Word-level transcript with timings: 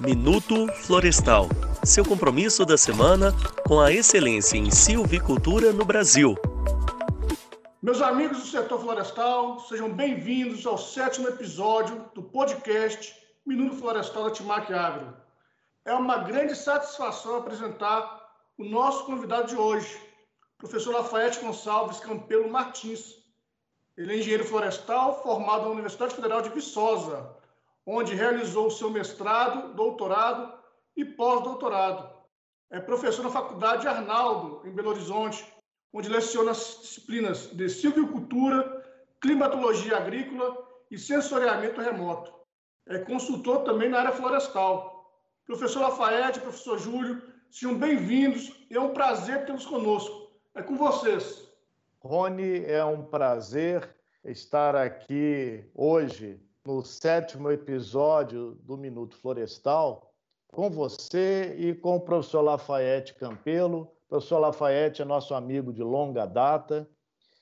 Minuto 0.00 0.66
Florestal 0.74 1.48
seu 1.86 2.04
compromisso 2.04 2.66
da 2.66 2.76
semana 2.76 3.32
com 3.64 3.80
a 3.80 3.92
excelência 3.92 4.56
em 4.56 4.70
silvicultura 4.72 5.72
no 5.72 5.84
Brasil. 5.84 6.34
Meus 7.80 8.02
amigos 8.02 8.38
do 8.38 8.46
setor 8.46 8.80
florestal, 8.80 9.60
sejam 9.60 9.92
bem-vindos 9.92 10.66
ao 10.66 10.76
sétimo 10.76 11.28
episódio 11.28 12.04
do 12.12 12.24
podcast 12.24 13.14
Minuto 13.46 13.76
Florestal 13.76 14.24
da 14.24 14.30
Timac 14.32 14.72
Agro. 14.72 15.16
É 15.84 15.94
uma 15.94 16.18
grande 16.18 16.56
satisfação 16.56 17.36
apresentar 17.36 18.28
o 18.58 18.64
nosso 18.64 19.06
convidado 19.06 19.46
de 19.46 19.56
hoje, 19.56 19.96
professor 20.58 20.92
Lafayette 20.92 21.38
Gonçalves 21.38 22.00
Campelo 22.00 22.50
Martins. 22.50 23.14
Ele 23.96 24.12
é 24.12 24.18
engenheiro 24.18 24.44
florestal 24.44 25.22
formado 25.22 25.66
na 25.66 25.70
Universidade 25.70 26.16
Federal 26.16 26.42
de 26.42 26.48
Viçosa, 26.48 27.35
onde 27.86 28.14
realizou 28.14 28.68
seu 28.70 28.90
mestrado, 28.90 29.74
doutorado 29.74 30.52
e 30.96 31.04
pós-doutorado. 31.04 32.10
É 32.68 32.80
professor 32.80 33.22
na 33.22 33.30
Faculdade 33.30 33.86
Arnaldo, 33.86 34.66
em 34.66 34.72
Belo 34.72 34.90
Horizonte, 34.90 35.46
onde 35.92 36.08
leciona 36.08 36.50
as 36.50 36.78
disciplinas 36.82 37.46
de 37.52 37.68
silvicultura, 37.68 38.84
climatologia 39.20 39.96
agrícola 39.96 40.66
e 40.90 40.98
sensoriamento 40.98 41.80
remoto. 41.80 42.34
É 42.88 42.98
consultor 42.98 43.62
também 43.62 43.88
na 43.88 44.00
área 44.00 44.12
florestal. 44.12 45.08
Professor 45.46 45.80
Lafayette, 45.80 46.40
professor 46.40 46.78
Júlio, 46.78 47.22
sejam 47.50 47.78
bem-vindos 47.78 48.56
é 48.70 48.80
um 48.80 48.92
prazer 48.92 49.46
tê-los 49.46 49.64
conosco. 49.64 50.30
É 50.54 50.62
com 50.62 50.76
vocês. 50.76 51.48
Rony, 52.00 52.64
é 52.64 52.84
um 52.84 53.04
prazer 53.04 53.88
estar 54.24 54.74
aqui 54.74 55.64
hoje 55.74 56.40
no 56.66 56.84
sétimo 56.84 57.48
episódio 57.48 58.56
do 58.64 58.76
Minuto 58.76 59.16
Florestal 59.16 60.12
com 60.48 60.68
você 60.68 61.54
e 61.56 61.72
com 61.72 61.94
o 61.94 62.00
professor 62.00 62.40
Lafayette 62.40 63.14
Campelo. 63.14 63.82
O 63.82 64.08
professor 64.08 64.40
Lafayette 64.40 65.00
é 65.00 65.04
nosso 65.04 65.32
amigo 65.32 65.72
de 65.72 65.84
longa 65.84 66.26
data. 66.26 66.88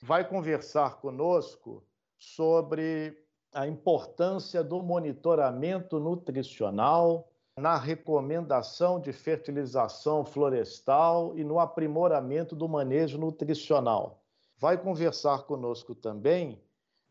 Vai 0.03 0.29
conversar 0.29 1.01
conosco 1.01 1.83
sobre 2.19 3.17
a 3.51 3.65
importância 3.65 4.63
do 4.63 4.83
monitoramento 4.83 5.99
nutricional 5.99 7.27
na 7.57 7.77
recomendação 7.77 8.99
de 8.99 9.11
fertilização 9.11 10.23
florestal 10.23 11.35
e 11.35 11.43
no 11.43 11.59
aprimoramento 11.59 12.55
do 12.55 12.69
manejo 12.69 13.17
nutricional. 13.17 14.21
Vai 14.55 14.77
conversar 14.77 15.43
conosco 15.43 15.95
também 15.95 16.61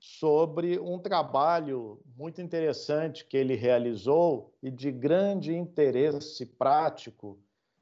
sobre 0.04 0.78
um 0.78 0.98
trabalho 0.98 1.98
muito 2.14 2.42
interessante 2.42 3.24
que 3.24 3.38
ele 3.38 3.54
realizou 3.54 4.52
e 4.62 4.70
de 4.70 4.92
grande 4.92 5.54
interesse 5.54 6.44
prático 6.44 7.38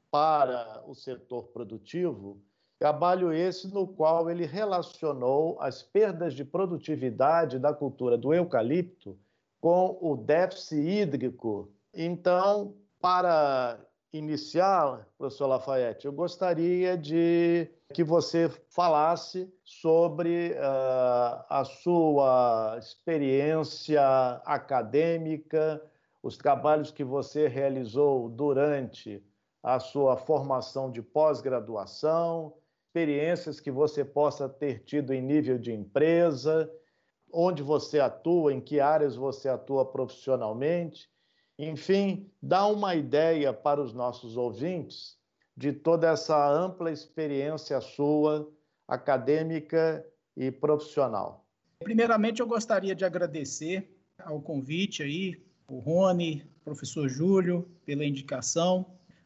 para 0.09 0.81
o 0.87 0.95
setor 0.95 1.47
produtivo. 1.47 2.41
Trabalho 2.79 3.33
esse 3.33 3.67
no 3.73 3.85
qual 3.85 4.29
ele 4.29 4.45
relacionou 4.45 5.59
as 5.59 5.83
perdas 5.83 6.33
de 6.33 6.45
produtividade 6.45 7.59
da 7.59 7.73
cultura 7.73 8.17
do 8.17 8.33
eucalipto 8.33 9.19
com 9.59 9.97
o 9.99 10.15
déficit 10.15 10.79
hídrico. 10.79 11.69
Então, 11.93 12.73
para 13.01 13.77
iniciar, 14.13 15.09
professor 15.17 15.47
Lafayette, 15.47 16.05
eu 16.05 16.13
gostaria 16.13 16.97
de 16.97 17.67
que 17.93 18.03
você 18.03 18.49
falasse 18.69 19.53
sobre 19.63 20.53
uh, 20.53 21.45
a 21.47 21.63
sua 21.63 22.75
experiência 22.79 24.01
acadêmica, 24.43 25.81
os 26.21 26.35
trabalhos 26.35 26.89
que 26.89 27.03
você 27.03 27.47
realizou 27.47 28.27
durante 28.29 29.23
a 29.61 29.79
sua 29.79 30.17
formação 30.17 30.91
de 30.91 31.01
pós-graduação, 31.01 32.55
experiências 32.87 33.59
que 33.59 33.71
você 33.71 34.03
possa 34.03 34.49
ter 34.49 34.83
tido 34.83 35.13
em 35.13 35.21
nível 35.21 35.57
de 35.59 35.71
empresa, 35.71 36.69
onde 37.31 37.61
você 37.61 37.99
atua, 37.99 38.53
em 38.53 38.59
que 38.59 38.79
áreas 38.79 39.15
você 39.15 39.47
atua 39.47 39.85
profissionalmente. 39.85 41.09
Enfim, 41.57 42.31
dá 42.41 42.65
uma 42.65 42.95
ideia 42.95 43.53
para 43.53 43.81
os 43.81 43.93
nossos 43.93 44.35
ouvintes 44.35 45.21
de 45.55 45.71
toda 45.71 46.09
essa 46.09 46.49
ampla 46.49 46.91
experiência 46.91 47.79
sua, 47.79 48.51
acadêmica 48.87 50.05
e 50.35 50.51
profissional. 50.51 51.45
Primeiramente, 51.79 52.41
eu 52.41 52.47
gostaria 52.47 52.95
de 52.95 53.05
agradecer 53.05 53.95
ao 54.19 54.41
convite 54.41 55.03
aí, 55.03 55.41
o 55.67 55.79
Rony, 55.79 56.45
professor 56.63 57.07
Júlio, 57.07 57.67
pela 57.85 58.05
indicação. 58.05 58.85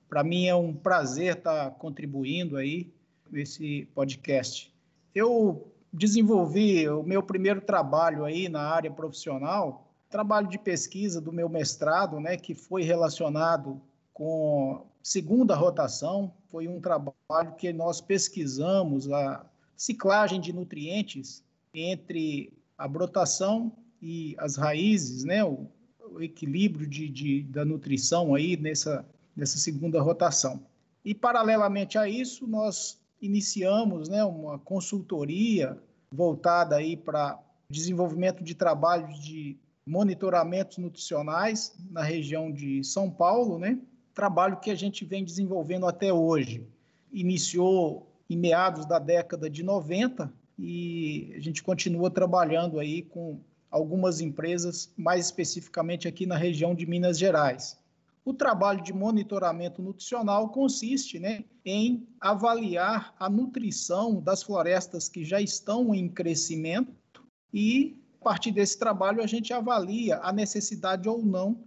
Para 0.10 0.24
mim 0.24 0.48
é 0.48 0.56
um 0.56 0.74
prazer 0.74 1.38
estar 1.38 1.72
contribuindo 1.72 2.58
aí 2.58 2.94
nesse 3.30 3.88
podcast. 3.94 4.74
Eu 5.14 5.72
desenvolvi 5.92 6.88
o 6.90 7.04
meu 7.04 7.24
primeiro 7.24 7.62
trabalho 7.62 8.24
aí 8.24 8.48
na 8.50 8.62
área 8.62 8.92
profissional, 8.92 9.92
trabalho 10.10 10.48
de 10.48 10.58
pesquisa 10.58 11.20
do 11.20 11.34
meu 11.34 11.50
mestrado, 11.50 12.20
né, 12.20 12.38
que 12.38 12.54
foi 12.54 12.84
relacionado 12.84 13.82
com 14.14 14.86
segunda 15.08 15.56
rotação, 15.56 16.34
foi 16.50 16.68
um 16.68 16.82
trabalho 16.82 17.56
que 17.58 17.72
nós 17.72 18.02
pesquisamos 18.02 19.10
a 19.10 19.46
ciclagem 19.78 20.42
de 20.42 20.52
nutrientes 20.52 21.42
entre 21.74 22.52
a 22.78 22.90
brotação 22.90 23.72
e 24.02 24.36
as 24.38 24.58
raízes, 24.58 25.24
né, 25.24 25.46
o, 25.46 25.66
o 26.12 26.22
equilíbrio 26.22 26.86
de, 26.86 27.08
de, 27.08 27.44
da 27.44 27.64
nutrição 27.64 28.36
aí 28.36 28.58
nessa, 28.58 29.06
nessa 29.34 29.58
segunda 29.58 30.02
rotação. 30.02 30.60
E, 31.06 31.16
paralelamente 31.16 31.98
a 31.98 32.10
isso, 32.10 32.46
nós 32.46 33.00
iniciamos 33.22 34.10
né, 34.10 34.26
uma 34.26 34.60
consultoria 34.60 35.82
voltada 36.12 36.76
aí 36.76 36.98
para 36.98 37.42
desenvolvimento 37.70 38.44
de 38.44 38.54
trabalhos 38.54 39.18
de 39.22 39.58
monitoramentos 39.86 40.78
nutricionais 40.80 41.74
na 41.90 42.04
região 42.04 42.52
de 42.52 42.84
São 42.84 43.10
Paulo, 43.10 43.58
né? 43.58 43.80
Trabalho 44.18 44.58
que 44.58 44.72
a 44.72 44.76
gente 44.76 45.06
vem 45.06 45.24
desenvolvendo 45.24 45.86
até 45.86 46.12
hoje. 46.12 46.68
Iniciou 47.14 48.12
em 48.28 48.36
meados 48.36 48.84
da 48.84 48.98
década 48.98 49.48
de 49.48 49.62
90 49.62 50.34
e 50.58 51.32
a 51.36 51.40
gente 51.40 51.62
continua 51.62 52.10
trabalhando 52.10 52.80
aí 52.80 53.04
com 53.04 53.40
algumas 53.70 54.20
empresas, 54.20 54.92
mais 54.98 55.26
especificamente 55.26 56.08
aqui 56.08 56.26
na 56.26 56.36
região 56.36 56.74
de 56.74 56.88
Minas 56.88 57.20
Gerais. 57.20 57.78
O 58.26 58.34
trabalho 58.34 58.82
de 58.82 58.92
monitoramento 58.92 59.84
nutricional 59.84 60.50
consiste 60.50 61.20
né, 61.20 61.46
em 61.64 62.08
avaliar 62.20 63.14
a 63.20 63.30
nutrição 63.30 64.20
das 64.20 64.42
florestas 64.42 65.08
que 65.08 65.24
já 65.24 65.40
estão 65.40 65.94
em 65.94 66.10
crescimento 66.10 67.24
e, 67.54 68.02
a 68.20 68.24
partir 68.24 68.52
desse 68.52 68.80
trabalho, 68.80 69.22
a 69.22 69.28
gente 69.28 69.54
avalia 69.54 70.18
a 70.24 70.34
necessidade 70.34 71.08
ou 71.08 71.24
não 71.24 71.60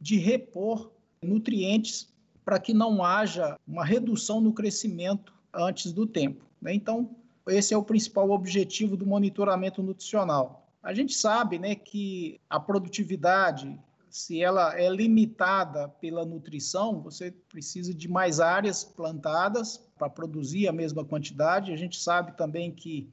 de 0.00 0.18
repor 0.18 0.90
nutrientes 1.22 2.08
para 2.44 2.58
que 2.58 2.74
não 2.74 3.04
haja 3.04 3.56
uma 3.66 3.84
redução 3.84 4.40
no 4.40 4.52
crescimento 4.52 5.32
antes 5.54 5.92
do 5.92 6.06
tempo. 6.06 6.44
Né? 6.60 6.74
Então, 6.74 7.10
esse 7.48 7.72
é 7.72 7.76
o 7.76 7.82
principal 7.82 8.30
objetivo 8.30 8.96
do 8.96 9.06
monitoramento 9.06 9.82
nutricional. 9.82 10.66
A 10.82 10.92
gente 10.92 11.14
sabe 11.14 11.58
né, 11.58 11.74
que 11.74 12.40
a 12.50 12.58
produtividade, 12.58 13.78
se 14.10 14.42
ela 14.42 14.78
é 14.78 14.88
limitada 14.88 15.88
pela 15.88 16.24
nutrição, 16.24 17.00
você 17.00 17.30
precisa 17.48 17.94
de 17.94 18.08
mais 18.08 18.40
áreas 18.40 18.82
plantadas 18.82 19.80
para 19.96 20.10
produzir 20.10 20.66
a 20.66 20.72
mesma 20.72 21.04
quantidade. 21.04 21.72
A 21.72 21.76
gente 21.76 22.00
sabe 22.00 22.36
também 22.36 22.72
que 22.72 23.08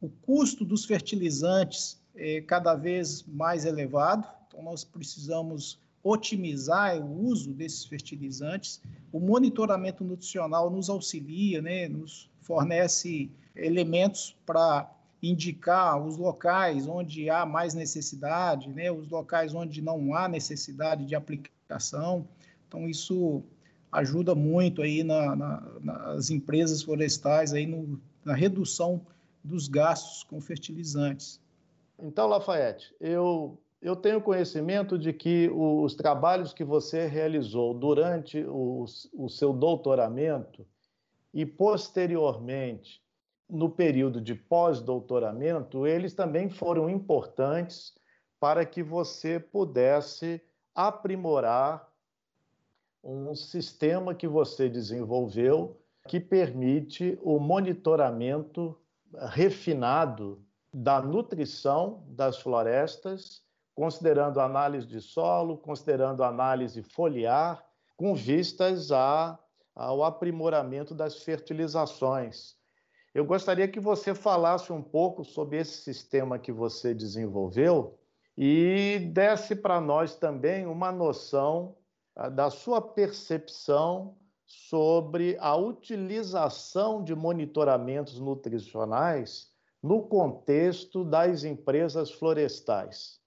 o 0.00 0.08
custo 0.08 0.64
dos 0.64 0.84
fertilizantes 0.84 1.98
é 2.14 2.42
cada 2.42 2.74
vez 2.74 3.22
mais 3.22 3.64
elevado, 3.64 4.28
então 4.46 4.62
nós 4.62 4.84
precisamos 4.84 5.78
otimizar 6.04 7.00
o 7.00 7.24
uso 7.24 7.54
desses 7.54 7.86
fertilizantes. 7.86 8.80
O 9.10 9.18
monitoramento 9.18 10.04
nutricional 10.04 10.70
nos 10.70 10.90
auxilia, 10.90 11.62
né, 11.62 11.88
nos 11.88 12.30
fornece 12.42 13.30
elementos 13.56 14.36
para 14.44 14.92
indicar 15.22 15.98
os 16.04 16.18
locais 16.18 16.86
onde 16.86 17.30
há 17.30 17.46
mais 17.46 17.72
necessidade, 17.72 18.68
né, 18.68 18.92
os 18.92 19.08
locais 19.08 19.54
onde 19.54 19.80
não 19.80 20.14
há 20.14 20.28
necessidade 20.28 21.06
de 21.06 21.14
aplicação. 21.14 22.28
Então, 22.68 22.86
isso 22.86 23.42
ajuda 23.90 24.34
muito 24.34 24.82
aí 24.82 25.02
na, 25.02 25.34
na, 25.34 25.62
nas 25.80 26.28
empresas 26.28 26.82
florestais 26.82 27.54
aí 27.54 27.64
no, 27.64 27.98
na 28.22 28.34
redução 28.34 29.00
dos 29.42 29.68
gastos 29.68 30.22
com 30.24 30.38
fertilizantes. 30.40 31.40
Então, 31.98 32.26
Lafayette, 32.26 32.92
eu 33.00 33.56
eu 33.84 33.94
tenho 33.94 34.18
conhecimento 34.18 34.98
de 34.98 35.12
que 35.12 35.50
os 35.50 35.94
trabalhos 35.94 36.54
que 36.54 36.64
você 36.64 37.06
realizou 37.06 37.74
durante 37.74 38.42
o, 38.42 38.86
o 39.12 39.28
seu 39.28 39.52
doutoramento 39.52 40.66
e 41.34 41.44
posteriormente 41.44 43.02
no 43.46 43.68
período 43.68 44.22
de 44.22 44.34
pós-doutoramento, 44.34 45.86
eles 45.86 46.14
também 46.14 46.48
foram 46.48 46.88
importantes 46.88 47.94
para 48.40 48.64
que 48.64 48.82
você 48.82 49.38
pudesse 49.38 50.40
aprimorar 50.74 51.86
um 53.02 53.34
sistema 53.34 54.14
que 54.14 54.26
você 54.26 54.66
desenvolveu 54.66 55.78
que 56.08 56.18
permite 56.18 57.18
o 57.22 57.38
monitoramento 57.38 58.78
refinado 59.28 60.42
da 60.72 61.02
nutrição 61.02 62.02
das 62.08 62.38
florestas, 62.38 63.43
considerando 63.74 64.40
análise 64.40 64.86
de 64.86 65.00
solo, 65.00 65.58
considerando 65.58 66.22
análise 66.22 66.82
foliar, 66.82 67.64
com 67.96 68.14
vistas 68.14 68.92
a, 68.92 69.38
ao 69.74 70.04
aprimoramento 70.04 70.94
das 70.94 71.22
fertilizações. 71.22 72.56
Eu 73.14 73.24
gostaria 73.24 73.68
que 73.68 73.78
você 73.78 74.14
falasse 74.14 74.72
um 74.72 74.82
pouco 74.82 75.24
sobre 75.24 75.58
esse 75.58 75.82
sistema 75.82 76.38
que 76.38 76.52
você 76.52 76.92
desenvolveu 76.92 77.98
e 78.36 79.10
desse 79.12 79.54
para 79.54 79.80
nós 79.80 80.16
também 80.16 80.66
uma 80.66 80.90
noção 80.90 81.76
da 82.32 82.50
sua 82.50 82.80
percepção 82.80 84.16
sobre 84.46 85.36
a 85.40 85.56
utilização 85.56 87.02
de 87.02 87.14
monitoramentos 87.14 88.18
nutricionais 88.18 89.52
no 89.82 90.02
contexto 90.02 91.04
das 91.04 91.44
empresas 91.44 92.10
florestais. 92.10 93.20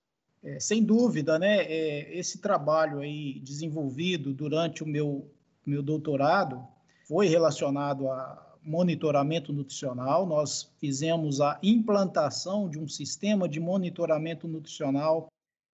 É, 0.48 0.62
sem 0.62 0.82
dúvida, 0.82 1.38
né? 1.38 1.64
É, 1.64 2.18
esse 2.18 2.38
trabalho 2.38 3.00
aí 3.00 3.38
desenvolvido 3.42 4.34
durante 4.34 4.82
o 4.82 4.88
meu, 4.88 5.30
meu 5.66 5.84
doutorado 5.84 6.66
foi 7.06 7.28
relacionado 7.28 8.10
a 8.10 8.56
monitoramento 8.64 9.52
nutricional. 9.52 10.26
Nós 10.26 10.74
fizemos 10.80 11.42
a 11.42 11.60
implantação 11.62 12.70
de 12.70 12.80
um 12.80 12.88
sistema 12.88 13.48
de 13.48 13.60
monitoramento 13.60 14.48
nutricional 14.48 15.28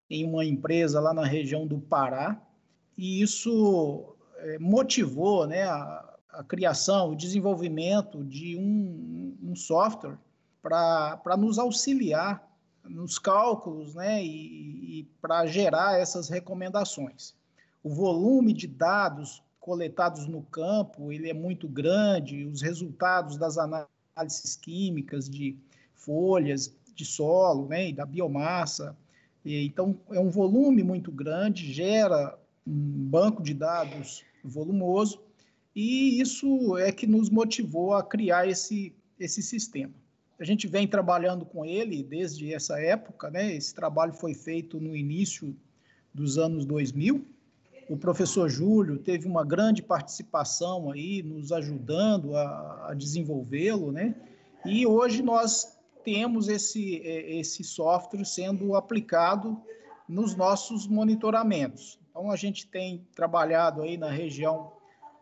em 0.09 0.25
uma 0.25 0.43
empresa 0.43 1.01
lá 1.01 1.13
na 1.13 1.25
região 1.25 1.67
do 1.67 1.79
Pará, 1.79 2.41
e 2.97 3.21
isso 3.21 4.17
é, 4.39 4.59
motivou 4.59 5.47
né, 5.47 5.65
a, 5.65 6.17
a, 6.31 6.45
criação, 6.45 7.11
o 7.11 7.17
desenvolvimento 7.17 8.25
de 8.25 8.57
um, 8.57 9.37
um 9.43 9.55
software 9.55 10.19
para 10.63 11.37
nos 11.37 11.59
auxiliar 11.59 12.52
nos 12.85 13.19
cálculos 13.19 13.95
né, 13.95 14.25
e, 14.25 15.01
e 15.01 15.09
para 15.21 15.47
gerar 15.47 15.99
essas 15.99 16.29
recomendações. 16.29 17.35
O 17.83 17.91
volume 17.91 18.53
de 18.53 18.67
dados 18.67 19.43
coletados 19.61 20.27
no 20.27 20.43
campo 20.43 21.13
ele 21.13 21.31
é 21.31 21.35
muito 21.35 21.69
grande, 21.69 22.45
os 22.45 22.61
resultados 22.61 23.37
das 23.37 23.57
análises 23.59 24.57
químicas 24.57 25.29
de 25.29 25.57
folhas, 25.95 26.75
de 26.95 27.05
solo, 27.05 27.69
né, 27.69 27.89
e 27.89 27.93
da 27.93 28.05
biomassa. 28.05 28.97
E, 29.45 29.65
então, 29.65 29.99
é 30.11 30.21
um 30.21 30.31
volume 30.31 30.83
muito 30.83 31.11
grande, 31.11 31.73
gera 31.73 32.39
um 32.67 33.09
banco 33.09 33.43
de 33.43 33.55
dados 33.55 34.25
volumoso, 34.45 35.21
e 35.75 36.21
isso 36.21 36.77
é 36.77 36.93
que 36.93 37.07
nos 37.07 37.31
motivou 37.31 37.95
a 37.95 38.03
criar 38.03 38.47
esse, 38.47 38.95
esse 39.19 39.43
sistema. 39.43 39.95
A 40.43 40.45
gente 40.45 40.67
vem 40.67 40.89
trabalhando 40.89 41.45
com 41.45 41.65
ele 41.65 42.03
desde 42.03 42.53
essa 42.53 42.77
época, 42.81 43.31
né? 43.31 43.55
Esse 43.55 43.73
trabalho 43.73 44.13
foi 44.13 44.35
feito 44.35 44.81
no 44.81 44.97
início 44.97 45.57
dos 46.13 46.37
anos 46.37 46.65
2000. 46.65 47.25
O 47.89 47.97
professor 47.97 48.49
Júlio 48.49 48.99
teve 48.99 49.29
uma 49.29 49.45
grande 49.45 49.85
participação 49.85 50.91
aí, 50.91 51.23
nos 51.23 51.53
ajudando 51.53 52.35
a, 52.35 52.89
a 52.89 52.95
desenvolvê-lo, 52.95 53.93
né? 53.93 54.17
E 54.67 54.85
hoje 54.85 55.23
nós 55.23 55.79
temos 56.03 56.49
esse, 56.49 57.01
é, 57.07 57.39
esse 57.39 57.63
software 57.63 58.25
sendo 58.25 58.75
aplicado 58.75 59.63
nos 60.09 60.35
nossos 60.35 60.89
monitoramentos. 60.89 62.01
Então, 62.11 62.33
a 62.33 62.37
gente 62.37 62.67
tem 62.67 63.07
trabalhado 63.15 63.81
aí 63.81 63.97
na 63.97 64.11
região 64.11 64.73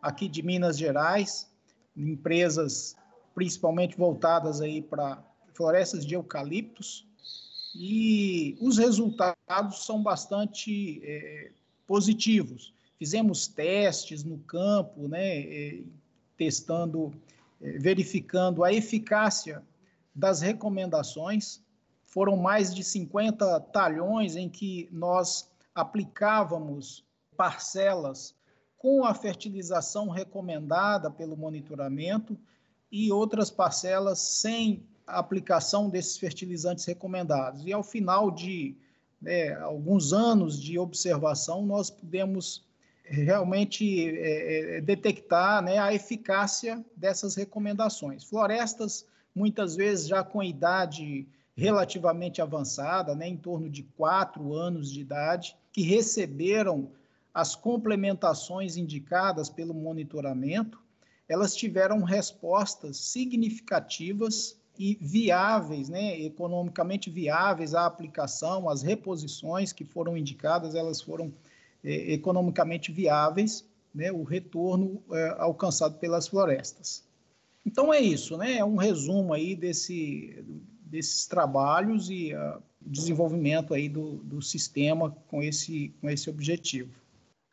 aqui 0.01 0.27
de 0.27 0.41
Minas 0.41 0.79
Gerais, 0.79 1.47
empresas 1.95 2.95
principalmente 3.33 3.97
voltadas 3.97 4.61
aí 4.61 4.81
para 4.81 5.23
florestas 5.53 6.05
de 6.05 6.15
eucaliptos, 6.15 7.07
e 7.73 8.57
os 8.59 8.77
resultados 8.77 9.85
são 9.85 10.03
bastante 10.03 11.01
é, 11.03 11.51
positivos. 11.87 12.73
Fizemos 12.97 13.47
testes 13.47 14.23
no 14.23 14.37
campo, 14.39 15.07
né, 15.07 15.39
é, 15.39 15.83
testando, 16.37 17.13
é, 17.61 17.77
verificando 17.77 18.63
a 18.63 18.73
eficácia 18.73 19.63
das 20.13 20.41
recomendações. 20.41 21.61
Foram 22.05 22.35
mais 22.35 22.75
de 22.75 22.83
50 22.83 23.59
talhões 23.71 24.35
em 24.35 24.49
que 24.49 24.89
nós 24.91 25.49
aplicávamos 25.73 27.05
parcelas 27.37 28.35
com 28.77 29.05
a 29.05 29.13
fertilização 29.13 30.09
recomendada 30.09 31.09
pelo 31.09 31.37
monitoramento 31.37 32.37
e 32.91 33.11
outras 33.11 33.49
parcelas 33.49 34.19
sem 34.19 34.83
aplicação 35.07 35.89
desses 35.89 36.17
fertilizantes 36.17 36.85
recomendados. 36.85 37.65
E 37.65 37.71
ao 37.71 37.83
final 37.83 38.31
de 38.31 38.75
né, 39.21 39.53
alguns 39.55 40.13
anos 40.13 40.59
de 40.59 40.77
observação, 40.77 41.65
nós 41.65 41.89
pudemos 41.89 42.65
realmente 43.03 44.09
é, 44.09 44.77
é 44.77 44.81
detectar 44.81 45.61
né, 45.61 45.77
a 45.77 45.93
eficácia 45.93 46.83
dessas 46.95 47.35
recomendações. 47.35 48.23
Florestas, 48.23 49.05
muitas 49.35 49.75
vezes 49.75 50.07
já 50.07 50.23
com 50.23 50.41
idade 50.41 51.27
relativamente 51.55 52.41
avançada, 52.41 53.13
né, 53.13 53.27
em 53.27 53.37
torno 53.37 53.69
de 53.69 53.83
quatro 53.83 54.53
anos 54.53 54.91
de 54.91 55.01
idade, 55.01 55.55
que 55.71 55.81
receberam 55.81 56.89
as 57.33 57.55
complementações 57.55 58.77
indicadas 58.77 59.49
pelo 59.49 59.73
monitoramento, 59.73 60.81
elas 61.31 61.55
tiveram 61.55 62.03
respostas 62.03 62.97
significativas 62.97 64.59
e 64.77 64.97
viáveis, 64.99 65.87
né, 65.87 66.19
economicamente 66.19 67.09
viáveis 67.09 67.73
à 67.73 67.85
aplicação, 67.85 68.67
as 68.67 68.81
reposições 68.81 69.71
que 69.71 69.85
foram 69.85 70.17
indicadas, 70.17 70.75
elas 70.75 70.99
foram 70.99 71.31
é, 71.81 72.11
economicamente 72.11 72.91
viáveis, 72.91 73.65
né, 73.95 74.11
o 74.11 74.23
retorno 74.23 75.01
é, 75.09 75.35
alcançado 75.37 75.97
pelas 75.99 76.27
florestas. 76.27 77.05
Então 77.65 77.93
é 77.93 78.01
isso, 78.01 78.35
né, 78.35 78.57
é 78.57 78.65
um 78.65 78.75
resumo 78.75 79.33
aí 79.33 79.55
desse, 79.55 80.43
desses 80.81 81.27
trabalhos 81.27 82.09
e 82.09 82.33
uh, 82.33 82.61
desenvolvimento 82.81 83.73
aí 83.73 83.87
do, 83.87 84.15
do 84.17 84.41
sistema 84.41 85.11
com 85.29 85.41
esse, 85.41 85.93
com 86.01 86.09
esse 86.09 86.29
objetivo. 86.29 87.00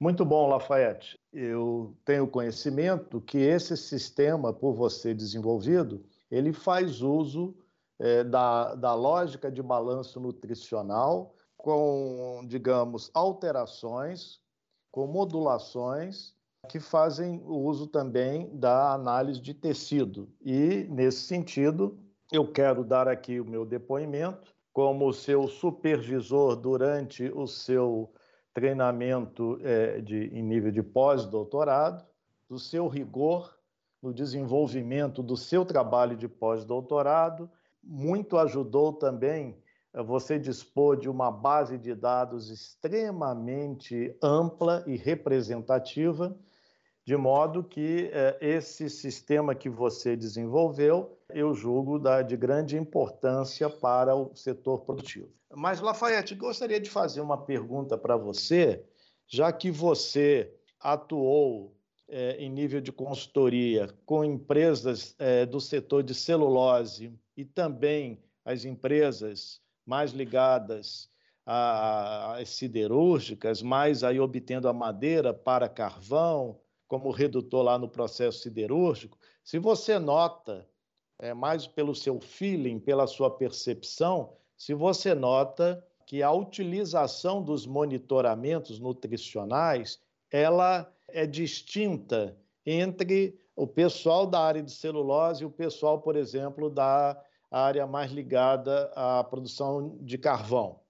Muito 0.01 0.25
bom, 0.25 0.49
Lafayette. 0.49 1.19
Eu 1.33 1.97
tenho 2.05 2.29
conhecimento 2.29 3.21
que 3.21 3.39
esse 3.39 3.77
sistema, 3.77 4.53
por 4.53 4.73
você 4.73 5.13
desenvolvido, 5.13 6.05
ele 6.31 6.53
faz 6.53 7.03
uso 7.03 7.57
é, 7.99 8.23
da, 8.23 8.77
da 8.77 8.95
lógica 8.95 9.51
de 9.51 9.61
balanço 9.61 10.21
nutricional 10.21 11.35
com, 11.57 12.45
digamos, 12.47 13.11
alterações, 13.13 14.41
com 14.93 15.07
modulações 15.09 16.33
que 16.69 16.79
fazem 16.79 17.43
uso 17.45 17.89
também 17.89 18.49
da 18.57 18.93
análise 18.93 19.41
de 19.41 19.53
tecido. 19.53 20.29
E, 20.41 20.87
nesse 20.91 21.23
sentido, 21.23 21.99
eu 22.31 22.51
quero 22.53 22.85
dar 22.85 23.09
aqui 23.09 23.41
o 23.41 23.45
meu 23.45 23.65
depoimento 23.65 24.55
como 24.73 25.13
seu 25.13 25.49
supervisor 25.49 26.55
durante 26.55 27.33
o 27.35 27.49
seu 27.49 28.13
treinamento 28.59 29.57
é, 29.63 30.01
de, 30.01 30.37
em 30.37 30.43
nível 30.43 30.73
de 30.73 30.83
pós-doutorado, 30.83 32.05
do 32.49 32.59
seu 32.59 32.89
rigor 32.89 33.57
no 34.03 34.13
desenvolvimento 34.13 35.23
do 35.23 35.37
seu 35.37 35.65
trabalho 35.65 36.17
de 36.17 36.27
pós-doutorado. 36.27 37.49
Muito 37.81 38.37
ajudou 38.37 38.93
também 38.93 39.57
é, 39.95 40.03
você 40.03 40.41
dispor 40.41 40.97
de 40.97 41.09
uma 41.09 41.31
base 41.31 41.79
de 41.79 41.95
dados 41.95 42.51
extremamente 42.51 44.17
ampla 44.21 44.83
e 44.89 44.97
representativa, 44.97 46.37
de 47.05 47.17
modo 47.17 47.63
que 47.63 48.11
é, 48.13 48.39
esse 48.41 48.91
sistema 48.91 49.55
que 49.55 49.69
você 49.69 50.17
desenvolveu 50.17 51.17
eu 51.31 51.55
julgo 51.55 51.99
da, 51.99 52.23
de 52.23 52.37
grande 52.37 52.77
importância 52.77 53.69
para 53.69 54.15
o 54.15 54.35
setor 54.35 54.81
produtivo. 54.81 55.31
Mas, 55.55 55.81
Lafayette, 55.81 56.35
gostaria 56.35 56.81
de 56.81 56.91
fazer 56.91 57.21
uma 57.21 57.39
pergunta 57.39 57.97
para 57.97 58.17
você, 58.17 58.85
já 59.27 59.53
que 59.53 59.71
você 59.71 60.55
atuou 60.81 61.75
é, 62.09 62.37
em 62.39 62.49
nível 62.49 62.81
de 62.81 62.91
consultoria 62.91 63.89
com 64.07 64.25
empresas 64.25 65.15
é, 65.19 65.45
do 65.45 65.61
setor 65.61 66.03
de 66.03 66.15
celulose 66.15 67.13
e 67.37 67.45
também 67.45 68.23
as 68.45 68.65
empresas 68.65 69.61
mais 69.85 70.13
ligadas 70.13 71.11
às 71.45 72.51
siderúrgicas, 72.51 73.63
mais 73.63 74.05
aí 74.05 74.21
obtendo 74.21 74.69
a 74.69 74.73
madeira 74.73 75.33
para 75.33 75.69
carvão, 75.69 76.59
como 76.87 77.11
redutor 77.11 77.63
lá 77.63 77.79
no 77.79 77.89
processo 77.89 78.41
siderúrgico, 78.41 79.19
se 79.43 79.59
você 79.59 79.99
nota 79.99 80.67
é, 81.19 81.35
mais 81.35 81.67
pelo 81.67 81.95
seu 81.95 82.21
feeling, 82.21 82.79
pela 82.79 83.07
sua 83.07 83.31
percepção, 83.31 84.33
se 84.57 84.75
você 84.75 85.15
nota 85.15 85.85
que 86.07 86.23
a 86.23 86.33
utilização 86.33 87.43
dos 87.43 87.67
monitoramentos 87.67 88.79
nutricionais 88.79 90.01
ela 90.31 90.91
é 91.09 91.27
distinta 91.27 92.37
entre 92.65 93.39
o 93.55 93.67
pessoal 93.67 94.27
da 94.27 94.41
área 94.41 94.63
de 94.63 94.71
celulose 94.71 95.43
e 95.43 95.47
o 95.47 95.51
pessoal, 95.51 96.01
por 96.01 96.17
exemplo, 96.17 96.71
da 96.71 97.21
área 97.51 97.87
mais 97.87 98.11
ligada 98.13 98.91
à 98.95 99.25
produção 99.25 99.97
de 100.01 100.17
carvão? 100.17 100.81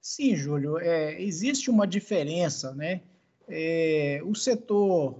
Sim, 0.00 0.36
Júlio, 0.36 0.78
é, 0.78 1.20
existe 1.20 1.70
uma 1.70 1.86
diferença, 1.86 2.72
né? 2.74 3.02
É, 3.48 4.20
o 4.24 4.34
setor 4.34 5.16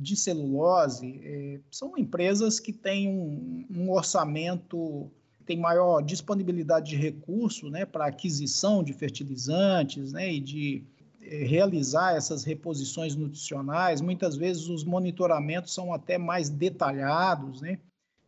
de 0.00 0.16
celulose 0.16 1.20
é, 1.22 1.60
são 1.70 1.96
empresas 1.98 2.58
que 2.58 2.72
têm 2.72 3.06
um, 3.06 3.66
um, 3.70 3.90
orçamento, 3.90 5.10
tem 5.44 5.58
maior 5.58 6.00
disponibilidade 6.00 6.90
de 6.90 6.96
recurso 6.96 7.68
né, 7.68 7.84
para 7.84 8.06
aquisição 8.06 8.82
de 8.82 8.94
fertilizantes 8.94 10.14
né, 10.14 10.32
e 10.32 10.40
de 10.40 10.84
é, 11.20 11.44
realizar 11.44 12.16
essas 12.16 12.44
reposições 12.44 13.14
nutricionais. 13.14 14.00
Muitas 14.00 14.36
vezes 14.36 14.68
os 14.68 14.84
monitoramentos 14.84 15.74
são 15.74 15.92
até 15.92 16.16
mais 16.16 16.48
detalhados, 16.48 17.60
né, 17.60 17.78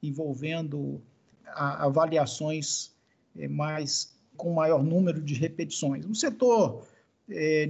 envolvendo 0.02 1.00
a, 1.46 1.86
avaliações 1.86 2.92
é, 3.34 3.48
mais 3.48 4.14
com 4.36 4.52
maior 4.52 4.82
número 4.82 5.22
de 5.22 5.32
repetições. 5.32 6.04
O 6.04 6.14
setor 6.14 6.86